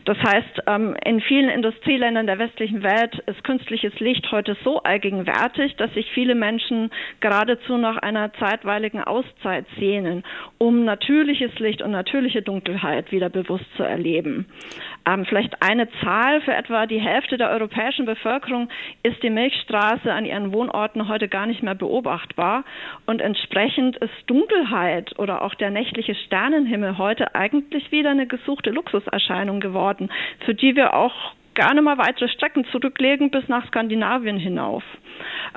[0.05, 5.75] Das heißt, ähm, in vielen Industrieländern der westlichen Welt ist künstliches Licht heute so allgegenwärtig,
[5.75, 10.23] dass sich viele Menschen geradezu nach einer zeitweiligen Auszeit sehnen,
[10.57, 14.47] um natürliches Licht und natürliche Dunkelheit wieder bewusst zu erleben.
[15.07, 18.67] Ähm, vielleicht eine Zahl für etwa die Hälfte der europäischen Bevölkerung
[19.03, 22.65] ist die Milchstraße an ihren Wohnorten heute gar nicht mehr beobachtbar.
[23.05, 29.61] Und entsprechend ist Dunkelheit oder auch der nächtliche Sternenhimmel heute eigentlich wieder eine gesuchte Luxuserscheinung
[29.61, 30.11] geworden,
[30.45, 34.83] für die wir auch gerne mal weitere Strecken zurücklegen bis nach Skandinavien hinauf.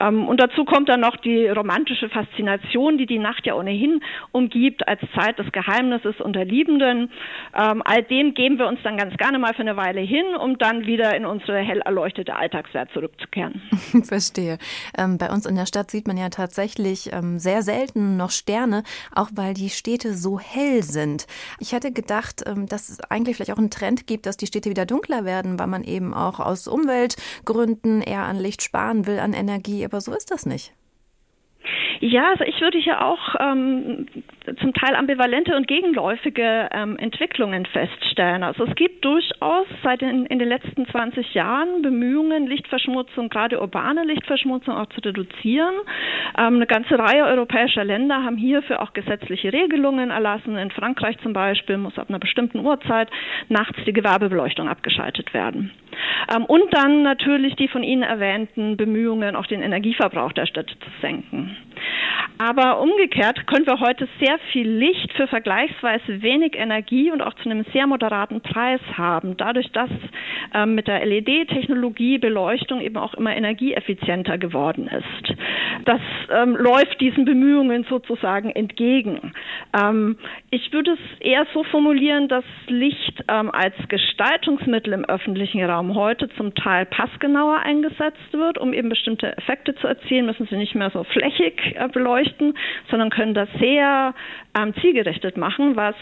[0.00, 4.00] Ähm, und dazu kommt dann noch die romantische Faszination, die die Nacht ja ohnehin
[4.32, 7.10] umgibt als Zeit des Geheimnisses unter Liebenden.
[7.54, 10.58] Ähm, all dem geben wir uns dann ganz gerne mal für eine Weile hin, um
[10.58, 13.60] dann wieder in unsere hell erleuchtete Alltagswelt zurückzukehren.
[14.04, 14.58] Verstehe.
[14.96, 18.82] Ähm, bei uns in der Stadt sieht man ja tatsächlich ähm, sehr selten noch Sterne,
[19.14, 21.26] auch weil die Städte so hell sind.
[21.58, 24.70] Ich hätte gedacht, ähm, dass es eigentlich vielleicht auch einen Trend gibt, dass die Städte
[24.70, 29.33] wieder dunkler werden, weil man eben auch aus Umweltgründen eher an Licht sparen will, an
[29.33, 29.85] Energie.
[29.85, 30.72] Aber so ist das nicht.
[32.02, 34.06] Ja, also ich würde hier auch ähm,
[34.58, 38.42] zum Teil ambivalente und gegenläufige ähm, Entwicklungen feststellen.
[38.42, 44.04] Also es gibt durchaus seit den, in den letzten 20 Jahren Bemühungen, Lichtverschmutzung, gerade urbane
[44.04, 45.74] Lichtverschmutzung auch zu reduzieren.
[46.38, 50.56] Ähm, eine ganze Reihe europäischer Länder haben hierfür auch gesetzliche Regelungen erlassen.
[50.56, 53.10] In Frankreich zum Beispiel muss ab einer bestimmten Uhrzeit
[53.50, 55.70] nachts die Gewerbebeleuchtung abgeschaltet werden.
[56.34, 60.90] Ähm, und dann natürlich die von Ihnen erwähnten Bemühungen, auch den Energieverbrauch der Städte zu
[61.02, 61.56] senken.
[62.38, 67.50] Aber umgekehrt können wir heute sehr viel Licht für vergleichsweise wenig Energie und auch zu
[67.50, 69.90] einem sehr moderaten Preis haben, dadurch, dass
[70.55, 75.37] ähm, mit der LED-Technologie Beleuchtung eben auch immer energieeffizienter geworden ist.
[75.85, 76.00] Das
[76.31, 79.33] ähm, läuft diesen Bemühungen sozusagen entgegen.
[79.79, 80.16] Ähm,
[80.50, 86.29] ich würde es eher so formulieren, dass Licht ähm, als Gestaltungsmittel im öffentlichen Raum heute
[86.37, 90.91] zum Teil passgenauer eingesetzt wird, um eben bestimmte Effekte zu erzielen, müssen sie nicht mehr
[90.91, 92.55] so flächig äh, beleuchten,
[92.91, 94.14] sondern können das sehr
[94.59, 95.95] ähm, zielgerichtet machen, was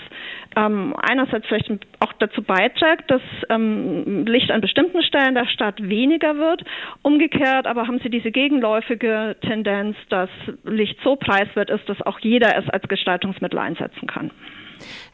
[0.57, 1.71] ähm, einerseits vielleicht
[2.01, 6.65] auch dazu beiträgt, dass ähm, Licht an bestimmten Stellen der Stadt weniger wird.
[7.03, 10.31] Umgekehrt aber haben sie diese gegenläufige Tendenz, dass
[10.65, 14.31] Licht so preiswert ist, dass auch jeder es als Gestaltungsmittel einsetzen kann.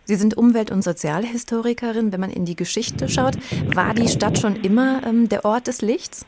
[0.05, 2.13] Sie sind Umwelt- und Sozialhistorikerin.
[2.13, 3.37] Wenn man in die Geschichte schaut,
[3.75, 6.27] war die Stadt schon immer ähm, der Ort des Lichts?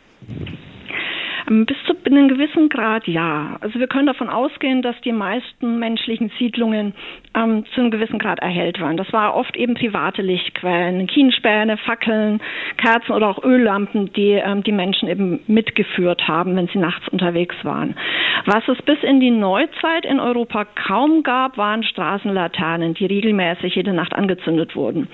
[1.49, 3.57] Ähm, bis zu einem gewissen Grad ja.
[3.61, 6.95] Also wir können davon ausgehen, dass die meisten menschlichen Siedlungen
[7.35, 8.97] ähm, zu einem gewissen Grad erhellt waren.
[8.97, 12.41] Das war oft eben private Lichtquellen, Kienspäne, Fackeln,
[12.77, 17.57] Kerzen oder auch Öllampen, die ähm, die Menschen eben mitgeführt haben, wenn sie nachts unterwegs
[17.63, 17.97] waren.
[18.47, 23.93] Was es bis in die Neuzeit in Europa kaum gab, waren Straßenlaternen, die regelmäßig jede
[23.93, 25.09] Nacht angezündet wurden.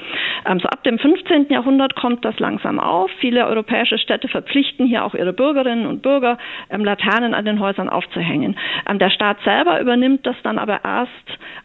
[0.46, 1.46] Ähm, so ab dem 15.
[1.50, 3.10] Jahrhundert kommt das langsam auf.
[3.20, 6.21] Viele europäische Städte verpflichten hier auch ihre Bürgerinnen und Bürger,
[6.70, 8.56] ähm, Laternen an den Häusern aufzuhängen.
[8.88, 11.10] Ähm, der Staat selber übernimmt das dann aber erst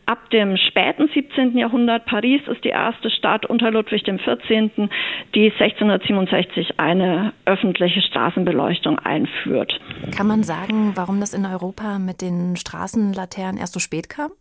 [0.05, 1.57] ab dem späten 17.
[1.57, 2.05] Jahrhundert.
[2.05, 4.89] Paris ist die erste Stadt unter Ludwig XIV.,
[5.35, 9.79] die 1667 eine öffentliche Straßenbeleuchtung einführt.
[10.15, 14.31] Kann man sagen, warum das in Europa mit den Straßenlaternen erst so spät kam?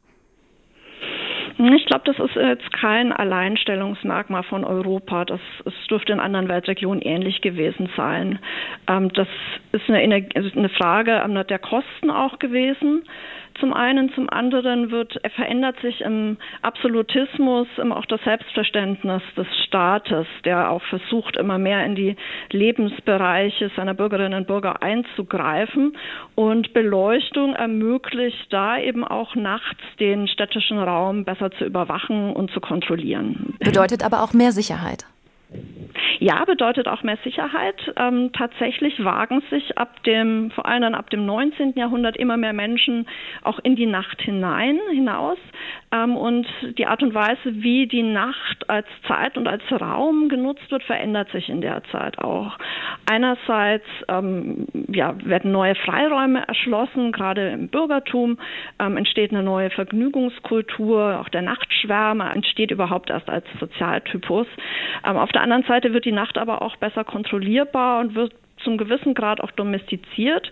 [1.59, 5.25] Ich glaube, das ist jetzt kein Alleinstellungsmerkmal von Europa.
[5.25, 8.39] Das, es dürfte in anderen Weltregionen ähnlich gewesen sein.
[8.89, 9.29] Ähm, das
[9.73, 13.05] ist eine, also eine Frage der Kosten auch gewesen
[13.61, 20.71] zum einen, zum anderen wird, verändert sich im Absolutismus auch das Selbstverständnis des Staates, der
[20.71, 22.17] auch versucht, immer mehr in die
[22.51, 25.97] Lebensbereiche seiner Bürgerinnen und Bürger einzugreifen.
[26.35, 32.61] Und Beleuchtung ermöglicht da eben auch nachts den städtischen Raum besser zu überwachen und zu
[32.61, 33.55] kontrollieren.
[33.59, 35.07] Bedeutet aber auch mehr Sicherheit.
[36.19, 37.77] Ja, bedeutet auch mehr Sicherheit.
[37.97, 41.75] Ähm, tatsächlich wagen sich ab dem, vor allem dann ab dem 19.
[41.77, 43.07] Jahrhundert immer mehr Menschen
[43.43, 45.39] auch in die Nacht hinein, hinaus.
[45.93, 46.47] Ähm, und
[46.79, 51.31] die Art und Weise, wie die Nacht als Zeit und als Raum genutzt wird, verändert
[51.31, 52.59] sich in der Zeit auch.
[53.09, 58.39] Einerseits ähm, ja, werden neue Freiräume erschlossen, gerade im Bürgertum
[58.79, 64.47] ähm, entsteht eine neue Vergnügungskultur, auch der Nachtschwärme entsteht überhaupt erst als Sozialtypus.
[65.05, 68.33] Ähm, auf der anderen Seite wird die Nacht aber auch besser kontrollierbar und wird
[68.65, 70.51] zum gewissen Grad auch domestiziert.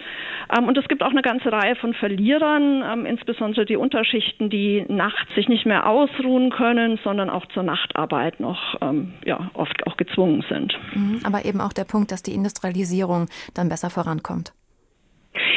[0.54, 4.84] Ähm, und es gibt auch eine ganze Reihe von Verlierern, ähm, insbesondere die Unterschichten, die
[4.88, 9.96] nachts sich nicht mehr ausruhen können, sondern auch zur Nachtarbeit noch ähm, ja, oft auch
[9.96, 10.74] gezwungen sind.
[10.94, 14.52] Mhm, aber eben auch der Punkt, dass die Industrialisierung dann besser vorankommt.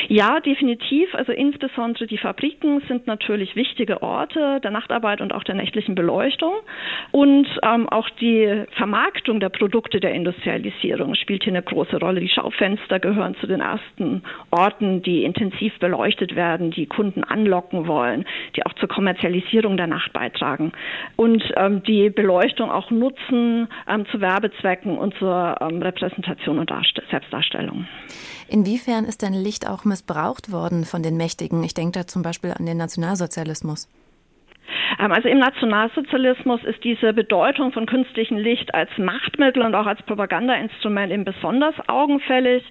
[0.09, 1.13] Ja, definitiv.
[1.13, 6.53] Also insbesondere die Fabriken sind natürlich wichtige Orte der Nachtarbeit und auch der nächtlichen Beleuchtung.
[7.11, 12.21] Und ähm, auch die Vermarktung der Produkte der Industrialisierung spielt hier eine große Rolle.
[12.21, 18.25] Die Schaufenster gehören zu den ersten Orten, die intensiv beleuchtet werden, die Kunden anlocken wollen,
[18.55, 20.71] die auch zur Kommerzialisierung der Nacht beitragen
[21.17, 27.01] und ähm, die Beleuchtung auch nutzen ähm, zu Werbezwecken und zur ähm, Repräsentation und Darst
[27.09, 27.87] Selbstdarstellung.
[28.49, 31.63] Inwiefern ist denn Licht auch missbraucht worden von den Mächtigen?
[31.63, 33.87] Ich denke da zum Beispiel an den Nationalsozialismus.
[34.99, 40.01] Ähm, also im Nationalsozialismus ist diese Bedeutung von künstlichem Licht als Machtmittel und auch als
[40.03, 42.63] Propagandainstrument eben besonders augenfällig.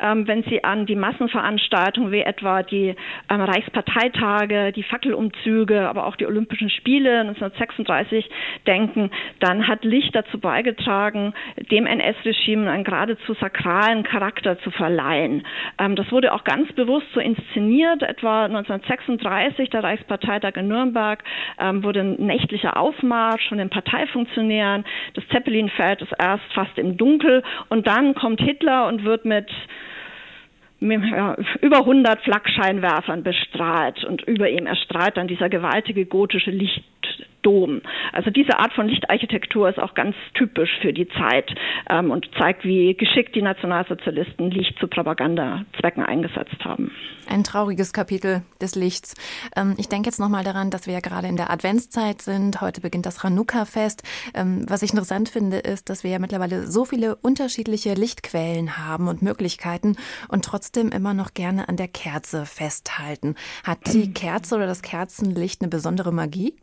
[0.00, 2.94] Ähm, wenn Sie an die Massenveranstaltungen wie etwa die
[3.28, 8.28] ähm, Reichsparteitage, die Fackelumzüge, aber auch die Olympischen Spiele 1936
[8.66, 9.10] denken,
[9.40, 11.34] dann hat Licht dazu beigetragen,
[11.70, 15.44] dem NS-Regime einen geradezu sakralen Charakter zu verleihen.
[15.76, 21.22] Das wurde auch ganz bewusst so inszeniert, etwa 1936 der Reichsparteitag in Nürnberg
[21.60, 24.84] ähm, wurde ein nächtlicher Aufmarsch von den Parteifunktionären.
[25.14, 29.50] Das Zeppelinfeld ist erst fast im Dunkel und dann kommt Hitler und wird mit
[30.80, 36.50] über 100 Flakscheinwerfern bestrahlt und über ihm erstrahlt dann dieser gewaltige gotische
[37.40, 37.82] Lichtdom.
[38.12, 41.50] Also diese Art von Lichtarchitektur ist auch ganz typisch für die Zeit
[41.88, 46.92] ähm, und zeigt, wie geschickt die Nationalsozialisten Licht zu Propagandazwecken eingesetzt haben.
[47.28, 49.14] Ein trauriges Kapitel des Lichts.
[49.56, 52.60] Ähm, ich denke jetzt nochmal daran, dass wir ja gerade in der Adventszeit sind.
[52.60, 54.02] Heute beginnt das Chanukka-Fest.
[54.34, 59.08] Ähm, was ich interessant finde, ist, dass wir ja mittlerweile so viele unterschiedliche Lichtquellen haben
[59.08, 59.96] und Möglichkeiten
[60.28, 63.36] und trotzdem immer noch gerne an der Kerze festhalten.
[63.64, 66.54] Hat die Kerze oder das Kerzenlicht eine besondere Magie?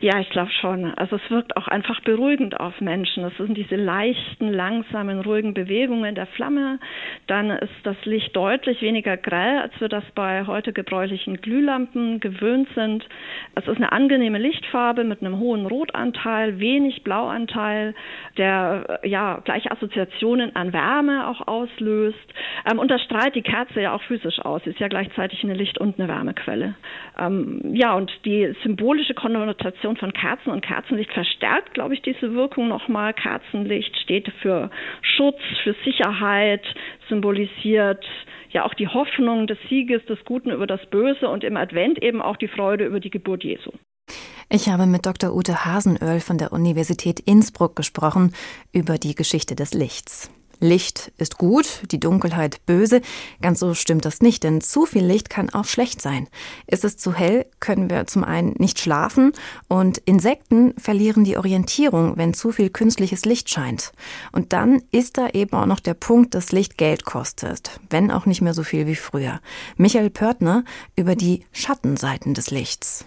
[0.00, 0.92] Ja, ich glaube schon.
[0.94, 3.24] Also es wirkt auch einfach beruhigend auf Menschen.
[3.24, 6.78] Es sind diese leichten, langsamen, ruhigen Bewegungen der Flamme.
[7.26, 12.68] Dann ist das Licht deutlich weniger grell, als wir das bei heute gebräuchlichen Glühlampen gewöhnt
[12.74, 13.06] sind.
[13.54, 17.94] Es ist eine angenehme Lichtfarbe mit einem hohen Rotanteil, wenig Blauanteil,
[18.36, 22.18] der ja gleich Assoziationen an Wärme auch auslöst.
[22.70, 24.62] Ähm, und das strahlt die Kerze ja auch physisch aus.
[24.64, 26.74] Sie ist ja gleichzeitig eine Licht- und eine Wärmequelle.
[27.18, 32.34] Ähm, ja, und die symbolische Konnotation Kombination von Kerzen und Kerzenlicht verstärkt, glaube ich, diese
[32.34, 33.14] Wirkung nochmal.
[33.14, 36.62] Kerzenlicht steht für Schutz, für Sicherheit,
[37.08, 38.04] symbolisiert
[38.50, 42.20] ja auch die Hoffnung des Sieges des Guten über das Böse und im Advent eben
[42.20, 43.70] auch die Freude über die Geburt Jesu.
[44.50, 45.34] Ich habe mit Dr.
[45.34, 48.34] Ute Hasenöl von der Universität Innsbruck gesprochen
[48.72, 50.30] über die Geschichte des Lichts.
[50.64, 53.02] Licht ist gut, die Dunkelheit böse.
[53.42, 56.26] Ganz so stimmt das nicht, denn zu viel Licht kann auch schlecht sein.
[56.66, 59.32] Ist es zu hell, können wir zum einen nicht schlafen
[59.68, 63.92] und Insekten verlieren die Orientierung, wenn zu viel künstliches Licht scheint.
[64.32, 68.24] Und dann ist da eben auch noch der Punkt, dass Licht Geld kostet, wenn auch
[68.24, 69.40] nicht mehr so viel wie früher.
[69.76, 70.64] Michael Pörtner
[70.96, 73.04] über die Schattenseiten des Lichts.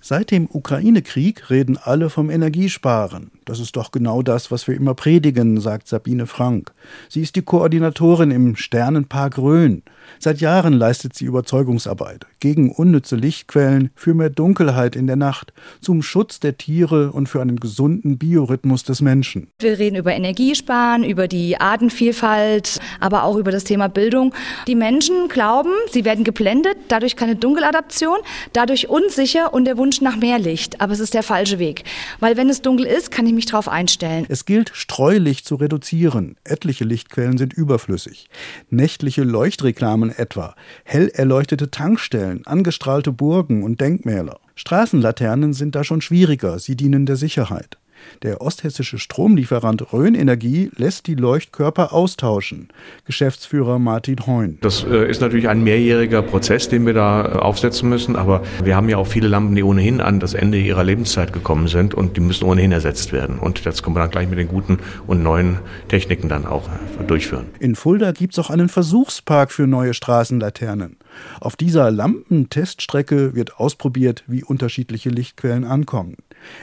[0.00, 3.32] Seit dem Ukraine-Krieg reden alle vom Energiesparen.
[3.50, 6.70] Das ist doch genau das, was wir immer predigen, sagt Sabine Frank.
[7.08, 9.82] Sie ist die Koordinatorin im Sternenpark Rhön.
[10.20, 16.02] Seit Jahren leistet sie Überzeugungsarbeit gegen unnütze Lichtquellen, für mehr Dunkelheit in der Nacht, zum
[16.02, 19.48] Schutz der Tiere und für einen gesunden Biorhythmus des Menschen.
[19.60, 24.34] Wir reden über Energiesparen, über die Artenvielfalt, aber auch über das Thema Bildung.
[24.66, 28.16] Die Menschen glauben, sie werden geblendet, dadurch keine Dunkeladaption,
[28.54, 30.80] dadurch unsicher und der Wunsch nach mehr Licht.
[30.80, 31.84] Aber es ist der falsche Weg,
[32.20, 34.26] weil wenn es dunkel ist, kann ich mich darauf einstellen.
[34.28, 36.36] Es gilt, Streulicht zu reduzieren.
[36.44, 38.28] Etliche Lichtquellen sind überflüssig.
[38.68, 44.38] Nächtliche Leuchtreklamen etwa, hell erleuchtete Tankstellen, angestrahlte Burgen und Denkmäler.
[44.54, 47.79] Straßenlaternen sind da schon schwieriger, sie dienen der Sicherheit.
[48.22, 52.68] Der osthessische Stromlieferant Rhön Energie lässt die Leuchtkörper austauschen.
[53.06, 54.58] Geschäftsführer Martin Heun.
[54.60, 58.16] Das äh, ist natürlich ein mehrjähriger Prozess, den wir da äh, aufsetzen müssen.
[58.16, 61.68] Aber wir haben ja auch viele Lampen, die ohnehin an das Ende ihrer Lebenszeit gekommen
[61.68, 63.38] sind und die müssen ohnehin ersetzt werden.
[63.38, 67.04] Und das können wir dann gleich mit den guten und neuen Techniken dann auch äh,
[67.04, 67.46] durchführen.
[67.58, 70.96] In Fulda gibt es auch einen Versuchspark für neue Straßenlaternen.
[71.40, 76.16] Auf dieser Lampenteststrecke wird ausprobiert, wie unterschiedliche Lichtquellen ankommen.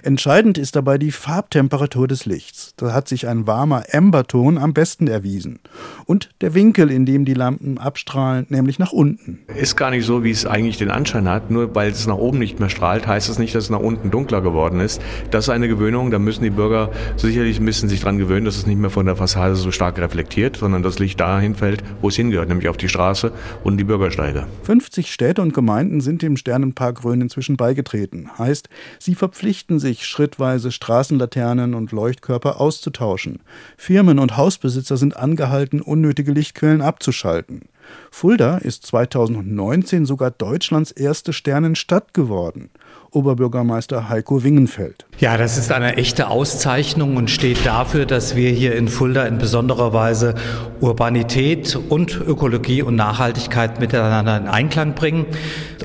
[0.03, 2.73] Entscheidend ist dabei die Farbtemperatur des Lichts.
[2.77, 5.59] Da hat sich ein warmer Amberton am besten erwiesen.
[6.05, 9.39] Und der Winkel, in dem die Lampen abstrahlen, nämlich nach unten.
[9.55, 11.51] Ist gar nicht so, wie es eigentlich den Anschein hat.
[11.51, 14.11] Nur weil es nach oben nicht mehr strahlt, heißt es nicht, dass es nach unten
[14.11, 15.01] dunkler geworden ist.
[15.31, 16.11] Das ist eine Gewöhnung.
[16.11, 19.05] Da müssen die Bürger sicherlich ein bisschen sich dran gewöhnen, dass es nicht mehr von
[19.05, 22.77] der Fassade so stark reflektiert, sondern das Licht dahin fällt, wo es hingehört, nämlich auf
[22.77, 23.31] die Straße
[23.63, 24.47] und die Bürgersteige.
[24.63, 28.29] 50 Städte und Gemeinden sind dem Sternenpark Rhön inzwischen beigetreten.
[28.37, 28.69] Heißt,
[28.99, 33.41] sie verpflichten verpflichten sich schrittweise Straßenlaternen und Leuchtkörper auszutauschen.
[33.75, 37.63] Firmen und Hausbesitzer sind angehalten, unnötige Lichtquellen abzuschalten.
[38.09, 42.69] Fulda ist 2019 sogar Deutschlands erste Sternenstadt geworden.
[43.11, 45.05] Oberbürgermeister Heiko Wingenfeld.
[45.19, 49.37] Ja, das ist eine echte Auszeichnung und steht dafür, dass wir hier in Fulda in
[49.37, 50.35] besonderer Weise
[50.79, 55.25] Urbanität und Ökologie und Nachhaltigkeit miteinander in Einklang bringen.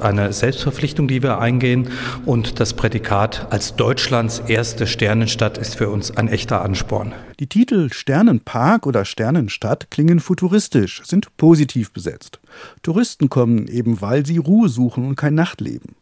[0.00, 1.88] Eine Selbstverpflichtung, die wir eingehen
[2.26, 7.12] und das Prädikat als Deutschlands erste Sternenstadt ist für uns ein echter Ansporn.
[7.40, 12.40] Die Titel Sternenpark oder Sternenstadt klingen futuristisch, sind positiv besetzt.
[12.82, 15.94] Touristen kommen eben, weil sie Ruhe suchen und kein Nachtleben.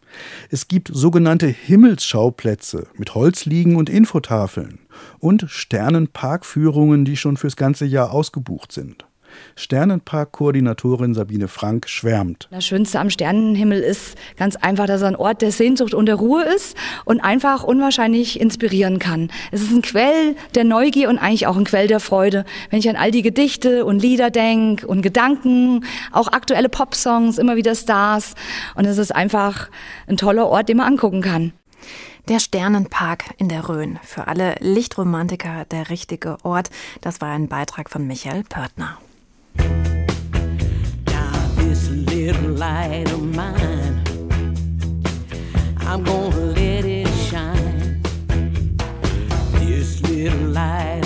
[0.51, 4.81] Es gibt sogenannte Himmelsschauplätze mit Holzliegen und Infotafeln
[5.19, 9.07] und Sternenparkführungen, die schon fürs ganze Jahr ausgebucht sind.
[9.57, 12.49] Sternenpark-Koordinatorin Sabine Frank schwärmt.
[12.51, 16.16] Das Schönste am Sternenhimmel ist ganz einfach, dass er ein Ort der Sehnsucht und der
[16.16, 19.30] Ruhe ist und einfach unwahrscheinlich inspirieren kann.
[19.51, 22.45] Es ist ein Quell der Neugier und eigentlich auch ein Quell der Freude.
[22.70, 27.57] Wenn ich an all die Gedichte und Lieder denke und Gedanken, auch aktuelle Popsongs, immer
[27.57, 28.34] wieder Stars.
[28.74, 29.68] Und es ist einfach
[30.07, 31.53] ein toller Ort, den man angucken kann.
[32.28, 33.99] Der Sternenpark in der Rhön.
[34.03, 36.70] Für alle Lichtromantiker der richtige Ort.
[37.01, 38.99] Das war ein Beitrag von Michael Pörtner.
[41.57, 44.03] This little light of mine.
[45.78, 48.03] I'm gonna let it shine.
[49.55, 50.99] This little light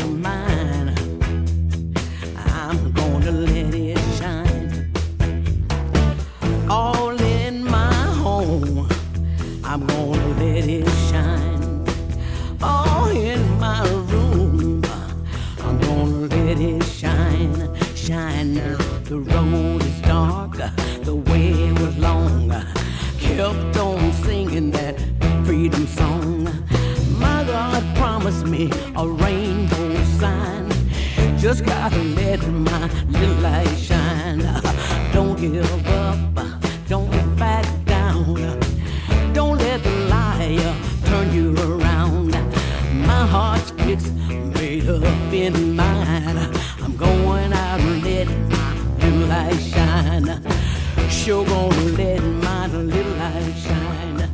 [18.04, 18.54] shine.
[19.04, 20.58] The road is dark.
[21.04, 22.50] The way was long.
[23.18, 25.00] Kept on singing that
[25.46, 26.44] freedom song.
[27.18, 30.70] My God promised me a rainbow sign.
[31.38, 34.42] Just gotta let my little light shine.
[35.14, 36.18] Don't give up,
[36.86, 38.34] don't back down.
[39.32, 40.74] Don't let the liar
[41.06, 42.32] turn you around.
[43.06, 44.12] My heart's fixed,
[44.58, 46.38] made up in mind.
[46.82, 47.73] I'm going out
[49.26, 50.40] light shine.
[51.10, 54.28] Sure gonna let my little light shine.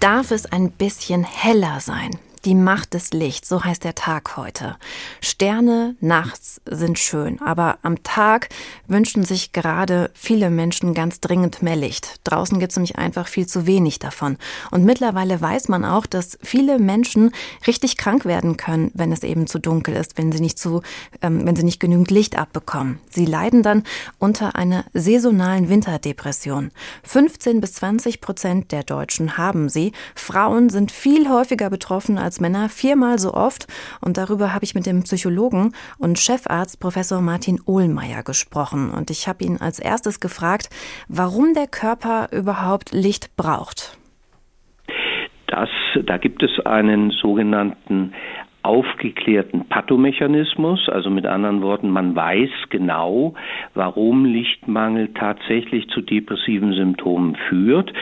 [0.00, 2.10] Darf es ein bisschen heller sein?
[2.46, 4.76] Die Macht des Lichts, so heißt der Tag heute.
[5.20, 8.48] Sterne nachts sind schön, aber am Tag
[8.86, 12.20] wünschen sich gerade viele Menschen ganz dringend mehr Licht.
[12.24, 14.38] Draußen gibt es nämlich einfach viel zu wenig davon.
[14.70, 17.32] Und mittlerweile weiß man auch, dass viele Menschen
[17.66, 20.80] richtig krank werden können, wenn es eben zu dunkel ist, wenn sie nicht zu,
[21.20, 23.00] ähm, wenn sie nicht genügend Licht abbekommen.
[23.10, 23.82] Sie leiden dann
[24.18, 26.70] unter einer saisonalen Winterdepression.
[27.02, 29.92] 15 bis 20 Prozent der Deutschen haben sie.
[30.14, 33.66] Frauen sind viel häufiger betroffen als Männer, viermal so oft.
[34.00, 38.90] Und darüber habe ich mit dem Psychologen und Chefarzt Professor Martin Ohlmeier gesprochen.
[38.90, 40.68] Und ich habe ihn als erstes gefragt,
[41.08, 43.96] warum der Körper überhaupt Licht braucht.
[45.48, 45.68] Das,
[46.06, 48.12] da gibt es einen sogenannten
[48.62, 53.34] aufgeklärten Pathomechanismus, also mit anderen Worten, man weiß genau,
[53.74, 57.92] warum Lichtmangel tatsächlich zu depressiven Symptomen führt.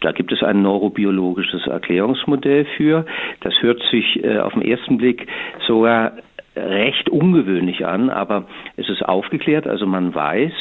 [0.00, 3.06] Da gibt es ein neurobiologisches Erklärungsmodell für.
[3.40, 5.26] Das hört sich äh, auf den ersten Blick
[5.66, 6.12] sogar
[6.56, 8.46] recht ungewöhnlich an, aber
[8.76, 10.52] es ist aufgeklärt, also man weiß,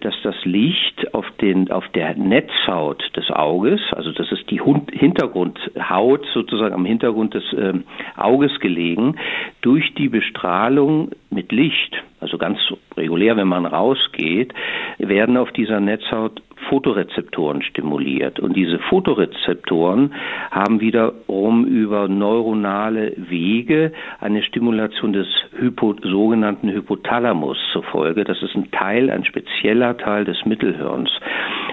[0.00, 6.26] dass das Licht auf, den, auf der Netzhaut des Auges, also das ist die Hintergrundhaut
[6.32, 7.74] sozusagen am Hintergrund des äh,
[8.16, 9.16] Auges gelegen,
[9.60, 12.58] durch die Bestrahlung mit Licht, also ganz
[12.96, 14.52] regulär, wenn man rausgeht,
[14.98, 18.40] werden auf dieser Netzhaut Fotorezeptoren stimuliert.
[18.40, 20.14] Und diese Fotorezeptoren
[20.50, 28.24] haben wiederum über neuronale Wege eine Stimulation des Hypo, sogenannten Hypothalamus zur Folge.
[28.24, 31.10] Das ist ein Teil, ein spezieller Teil des Mittelhirns.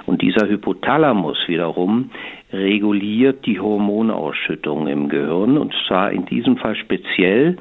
[0.06, 2.12] Und dieser Hypothalamus wiederum
[2.52, 7.58] reguliert die Hormonausschüttung im Gehirn und zwar in diesem Fall speziell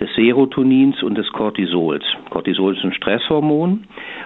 [0.00, 2.04] des Serotonins und des Cortisols.
[2.30, 3.84] Cortisol ist ein Stresshormon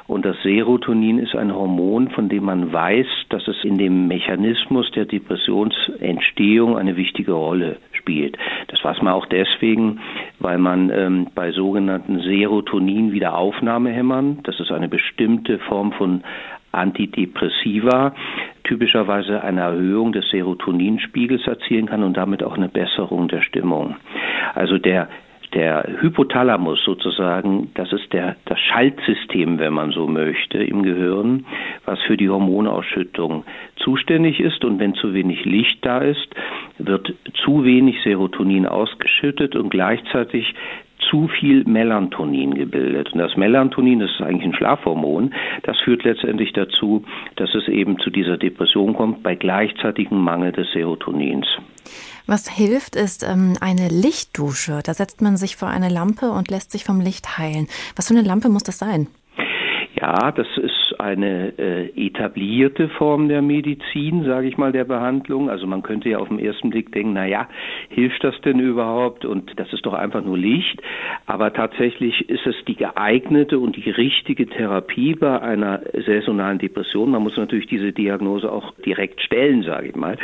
[0.09, 4.91] und das Serotonin ist ein Hormon, von dem man weiß, dass es in dem Mechanismus
[4.93, 8.39] der Depressionsentstehung eine wichtige Rolle spielt.
[8.69, 10.01] Das weiß man auch deswegen,
[10.41, 16.23] weil man ähm, bei sogenannten Serotonin-Wiederaufnahmehämmern, das ist eine bestimmte Form von
[16.73, 18.15] Antidepressiva
[18.65, 23.95] typischerweise eine Erhöhung des Serotoninspiegels erzielen kann und damit auch eine Besserung der Stimmung.
[24.55, 25.09] Also der
[25.55, 31.47] der Hypothalamus sozusagen, das ist der, das Schaltsystem, wenn man so möchte, im Gehirn,
[31.85, 33.45] was für die Hormonausschüttung
[33.77, 34.65] zuständig ist.
[34.65, 36.29] Und wenn zu wenig Licht da ist,
[36.79, 40.55] wird zu wenig Serotonin ausgeschüttet und gleichzeitig
[41.11, 43.13] zu viel Melatonin gebildet.
[43.13, 45.33] Und das Melatonin, das ist eigentlich ein Schlafhormon,
[45.63, 47.05] das führt letztendlich dazu,
[47.37, 51.47] dass es eben zu dieser Depression kommt bei gleichzeitigem Mangel des Serotonins.
[52.31, 54.81] Was hilft, ist ähm, eine Lichtdusche.
[54.85, 57.69] Da setzt man sich vor eine Lampe und lässt sich vom Licht heilen.
[57.97, 59.07] Was für eine Lampe muss das sein?
[59.95, 65.51] Ja, das ist eine äh, etablierte Form der Medizin, sage ich mal, der Behandlung.
[65.51, 67.49] Also man könnte ja auf den ersten Blick denken, na ja,
[67.89, 69.25] hilft das denn überhaupt?
[69.25, 70.81] Und das ist doch einfach nur Licht.
[71.27, 77.11] Aber tatsächlich ist es die geeignete und die richtige Therapie bei einer saisonalen Depression.
[77.11, 80.17] Man muss natürlich diese Diagnose auch direkt stellen, sage ich mal.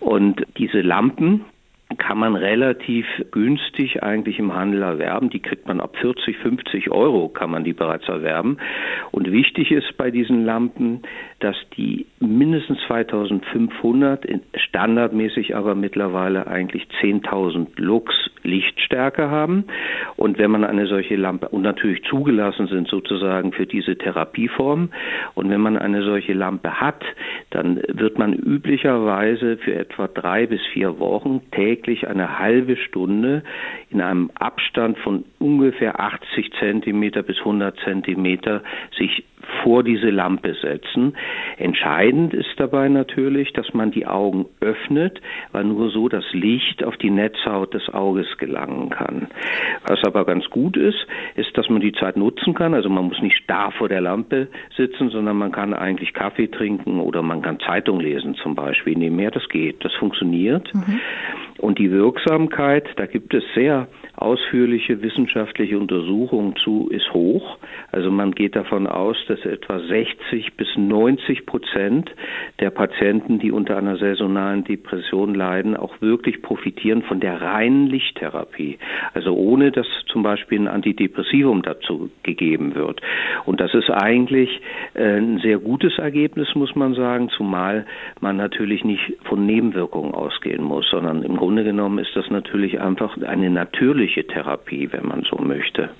[0.00, 1.44] Und diese Lampen,
[1.98, 5.30] kann man relativ günstig eigentlich im Handel erwerben.
[5.30, 8.58] Die kriegt man ab 40, 50 Euro kann man die bereits erwerben.
[9.10, 11.02] Und wichtig ist bei diesen Lampen,
[11.40, 18.14] dass die mindestens 2500, standardmäßig aber mittlerweile eigentlich 10.000 Lux
[18.46, 19.64] Lichtstärke haben.
[20.16, 24.90] Und wenn man eine solche Lampe und natürlich zugelassen sind sozusagen für diese Therapieform
[25.34, 27.04] und wenn man eine solche Lampe hat,
[27.50, 33.42] dann wird man üblicherweise für etwa drei bis vier Wochen täglich eine halbe Stunde
[33.90, 38.62] in einem Abstand von ungefähr 80 Zentimeter bis 100 Zentimeter
[38.96, 39.24] sich
[39.62, 41.16] vor diese Lampe setzen.
[41.56, 45.20] Entscheidend ist dabei natürlich, dass man die Augen öffnet,
[45.52, 49.28] weil nur so das Licht auf die Netzhaut des Auges gelangen kann.
[49.86, 52.74] Was aber ganz gut ist, ist, dass man die Zeit nutzen kann.
[52.74, 57.00] Also man muss nicht starr vor der Lampe sitzen, sondern man kann eigentlich Kaffee trinken
[57.00, 58.96] oder man kann Zeitung lesen zum Beispiel.
[58.96, 60.72] Nebenher, das geht, das funktioniert.
[60.74, 61.00] Mhm.
[61.58, 67.58] Und die Wirksamkeit, da gibt es sehr ausführliche wissenschaftliche Untersuchungen zu, ist hoch.
[67.92, 72.10] Also man geht davon aus, dass etwa 60 bis 90 Prozent
[72.60, 78.25] der Patienten, die unter einer saisonalen Depression leiden, auch wirklich profitieren von der reinen Lichttherapie.
[79.14, 83.00] Also ohne, dass zum Beispiel ein Antidepressivum dazu gegeben wird.
[83.44, 84.60] Und das ist eigentlich
[84.94, 87.86] äh, ein sehr gutes Ergebnis, muss man sagen, zumal
[88.20, 93.16] man natürlich nicht von Nebenwirkungen ausgehen muss, sondern im Grunde genommen ist das natürlich einfach
[93.22, 95.90] eine natürliche Therapie, wenn man so möchte.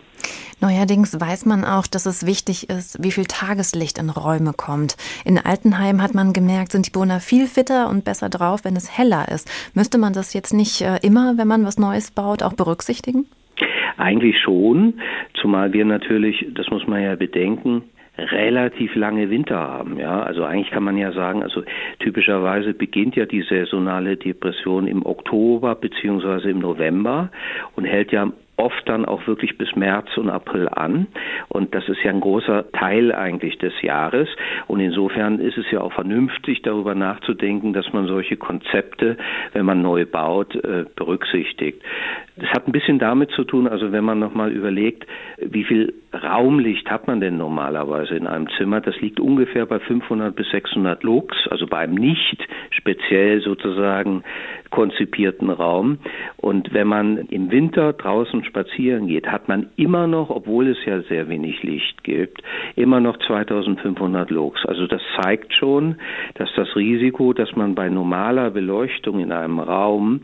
[0.60, 4.96] Neuerdings weiß man auch, dass es wichtig ist, wie viel Tageslicht in Räume kommt.
[5.24, 8.96] In Altenheim hat man gemerkt, sind die Bewohner viel fitter und besser drauf, wenn es
[8.96, 9.50] heller ist.
[9.74, 13.26] Müsste man das jetzt nicht äh, immer, wenn man was Neues baut, auch berücksichtigen?
[13.96, 15.00] Eigentlich schon,
[15.40, 17.82] zumal wir natürlich, das muss man ja bedenken,
[18.18, 19.98] relativ lange Winter haben.
[19.98, 21.62] Ja, also eigentlich kann man ja sagen, also
[21.98, 27.30] typischerweise beginnt ja die saisonale Depression im Oktober beziehungsweise im November
[27.74, 31.06] und hält ja oft dann auch wirklich bis März und April an.
[31.48, 34.28] Und das ist ja ein großer Teil eigentlich des Jahres.
[34.66, 39.16] Und insofern ist es ja auch vernünftig, darüber nachzudenken, dass man solche Konzepte,
[39.52, 41.82] wenn man neu baut, äh, berücksichtigt.
[42.36, 45.06] Das hat ein bisschen damit zu tun, also wenn man nochmal überlegt,
[45.38, 48.80] wie viel Raumlicht hat man denn normalerweise in einem Zimmer?
[48.80, 54.22] Das liegt ungefähr bei 500 bis 600 Lux, also beim nicht speziell sozusagen
[54.70, 55.98] konzipierten Raum.
[56.36, 61.02] Und wenn man im Winter draußen spazieren geht, hat man immer noch, obwohl es ja
[61.02, 62.42] sehr wenig Licht gibt,
[62.74, 64.64] immer noch 2500 Lux.
[64.66, 65.96] Also das zeigt schon,
[66.34, 70.22] dass das Risiko, dass man bei normaler Beleuchtung in einem Raum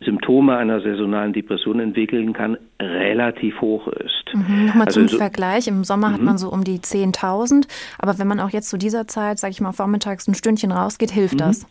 [0.00, 4.24] Symptome einer saisonalen Depression entwickeln kann, relativ hoch ist.
[4.32, 6.26] Mhm, Nochmal also zum so, Vergleich, im Sommer hat mhm.
[6.26, 7.66] man so um die 10.000,
[7.98, 11.10] aber wenn man auch jetzt zu dieser Zeit, sage ich mal, vormittags ein Stündchen rausgeht,
[11.10, 11.38] hilft mhm.
[11.38, 11.66] das?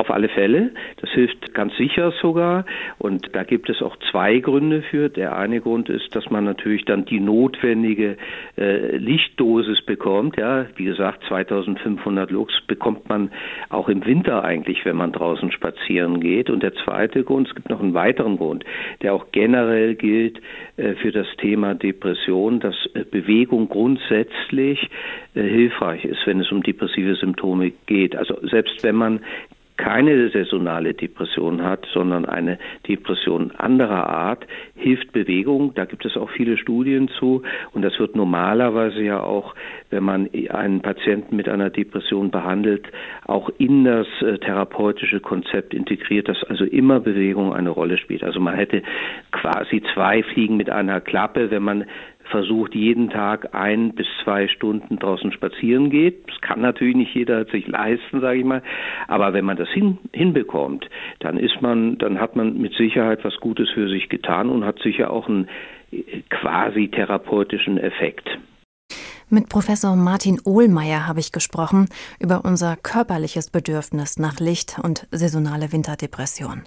[0.00, 0.70] Auf alle Fälle.
[1.00, 2.64] Das hilft ganz sicher sogar.
[2.98, 5.08] Und da gibt es auch zwei Gründe für.
[5.08, 8.16] Der eine Grund ist, dass man natürlich dann die notwendige
[8.56, 10.36] äh, Lichtdosis bekommt.
[10.36, 13.32] Ja, wie gesagt, 2500 Lux bekommt man
[13.70, 16.48] auch im Winter eigentlich, wenn man draußen spazieren geht.
[16.48, 18.64] Und der zweite Grund, es gibt noch einen weiteren Grund,
[19.02, 20.40] der auch generell gilt
[20.76, 24.88] äh, für das Thema Depression, dass äh, Bewegung grundsätzlich
[25.34, 28.14] äh, hilfreich ist, wenn es um depressive Symptome geht.
[28.14, 29.20] Also selbst wenn man
[29.78, 35.72] keine saisonale Depression hat, sondern eine Depression anderer Art, hilft Bewegung.
[35.74, 37.42] Da gibt es auch viele Studien zu.
[37.72, 39.54] Und das wird normalerweise ja auch,
[39.90, 42.86] wenn man einen Patienten mit einer Depression behandelt,
[43.24, 48.24] auch in das äh, therapeutische Konzept integriert, dass also immer Bewegung eine Rolle spielt.
[48.24, 48.82] Also man hätte
[49.30, 51.84] quasi zwei Fliegen mit einer Klappe, wenn man
[52.28, 56.28] versucht, jeden Tag ein bis zwei Stunden draußen spazieren geht.
[56.28, 58.62] Das kann natürlich nicht jeder sich leisten, sage ich mal.
[59.06, 60.88] Aber wenn man das hin, hinbekommt,
[61.20, 64.78] dann ist man, dann hat man mit Sicherheit was Gutes für sich getan und hat
[64.80, 65.48] sicher auch einen
[65.92, 68.28] äh, quasi therapeutischen Effekt.
[69.30, 75.70] Mit Professor Martin Ohlmeier habe ich gesprochen über unser körperliches Bedürfnis nach Licht und saisonale
[75.70, 76.62] Winterdepression.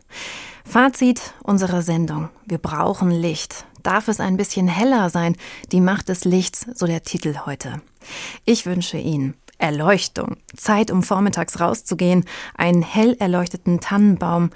[0.64, 2.30] Fazit unserer Sendung.
[2.46, 3.66] Wir brauchen Licht.
[3.82, 5.36] Darf es ein bisschen heller sein?
[5.72, 7.82] Die Macht des Lichts, so der Titel heute.
[8.46, 14.52] Ich wünsche Ihnen Erleuchtung, Zeit, um vormittags rauszugehen, einen hell erleuchteten Tannenbaum,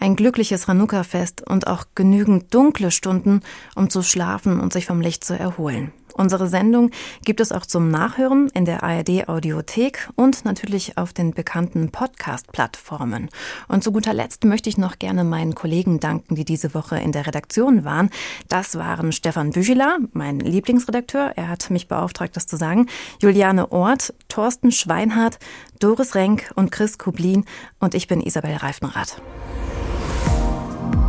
[0.00, 3.40] ein glückliches Chanukka-Fest und auch genügend dunkle Stunden,
[3.74, 5.92] um zu schlafen und sich vom Licht zu erholen.
[6.14, 6.90] Unsere Sendung
[7.24, 13.28] gibt es auch zum Nachhören in der ARD Audiothek und natürlich auf den bekannten Podcast-Plattformen.
[13.68, 17.12] Und zu guter Letzt möchte ich noch gerne meinen Kollegen danken, die diese Woche in
[17.12, 18.10] der Redaktion waren.
[18.48, 21.32] Das waren Stefan Bücheler, mein Lieblingsredakteur.
[21.36, 22.86] Er hat mich beauftragt, das zu sagen.
[23.20, 25.38] Juliane Ort, Thorsten Schweinhardt,
[25.78, 27.44] Doris Renk und Chris Kublin.
[27.78, 29.20] Und ich bin Isabel Reifenrath.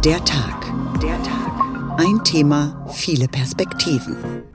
[0.04, 0.72] Der Tag.
[1.02, 1.98] Der Tag.
[1.98, 4.53] Ein Thema, viele Perspektiven.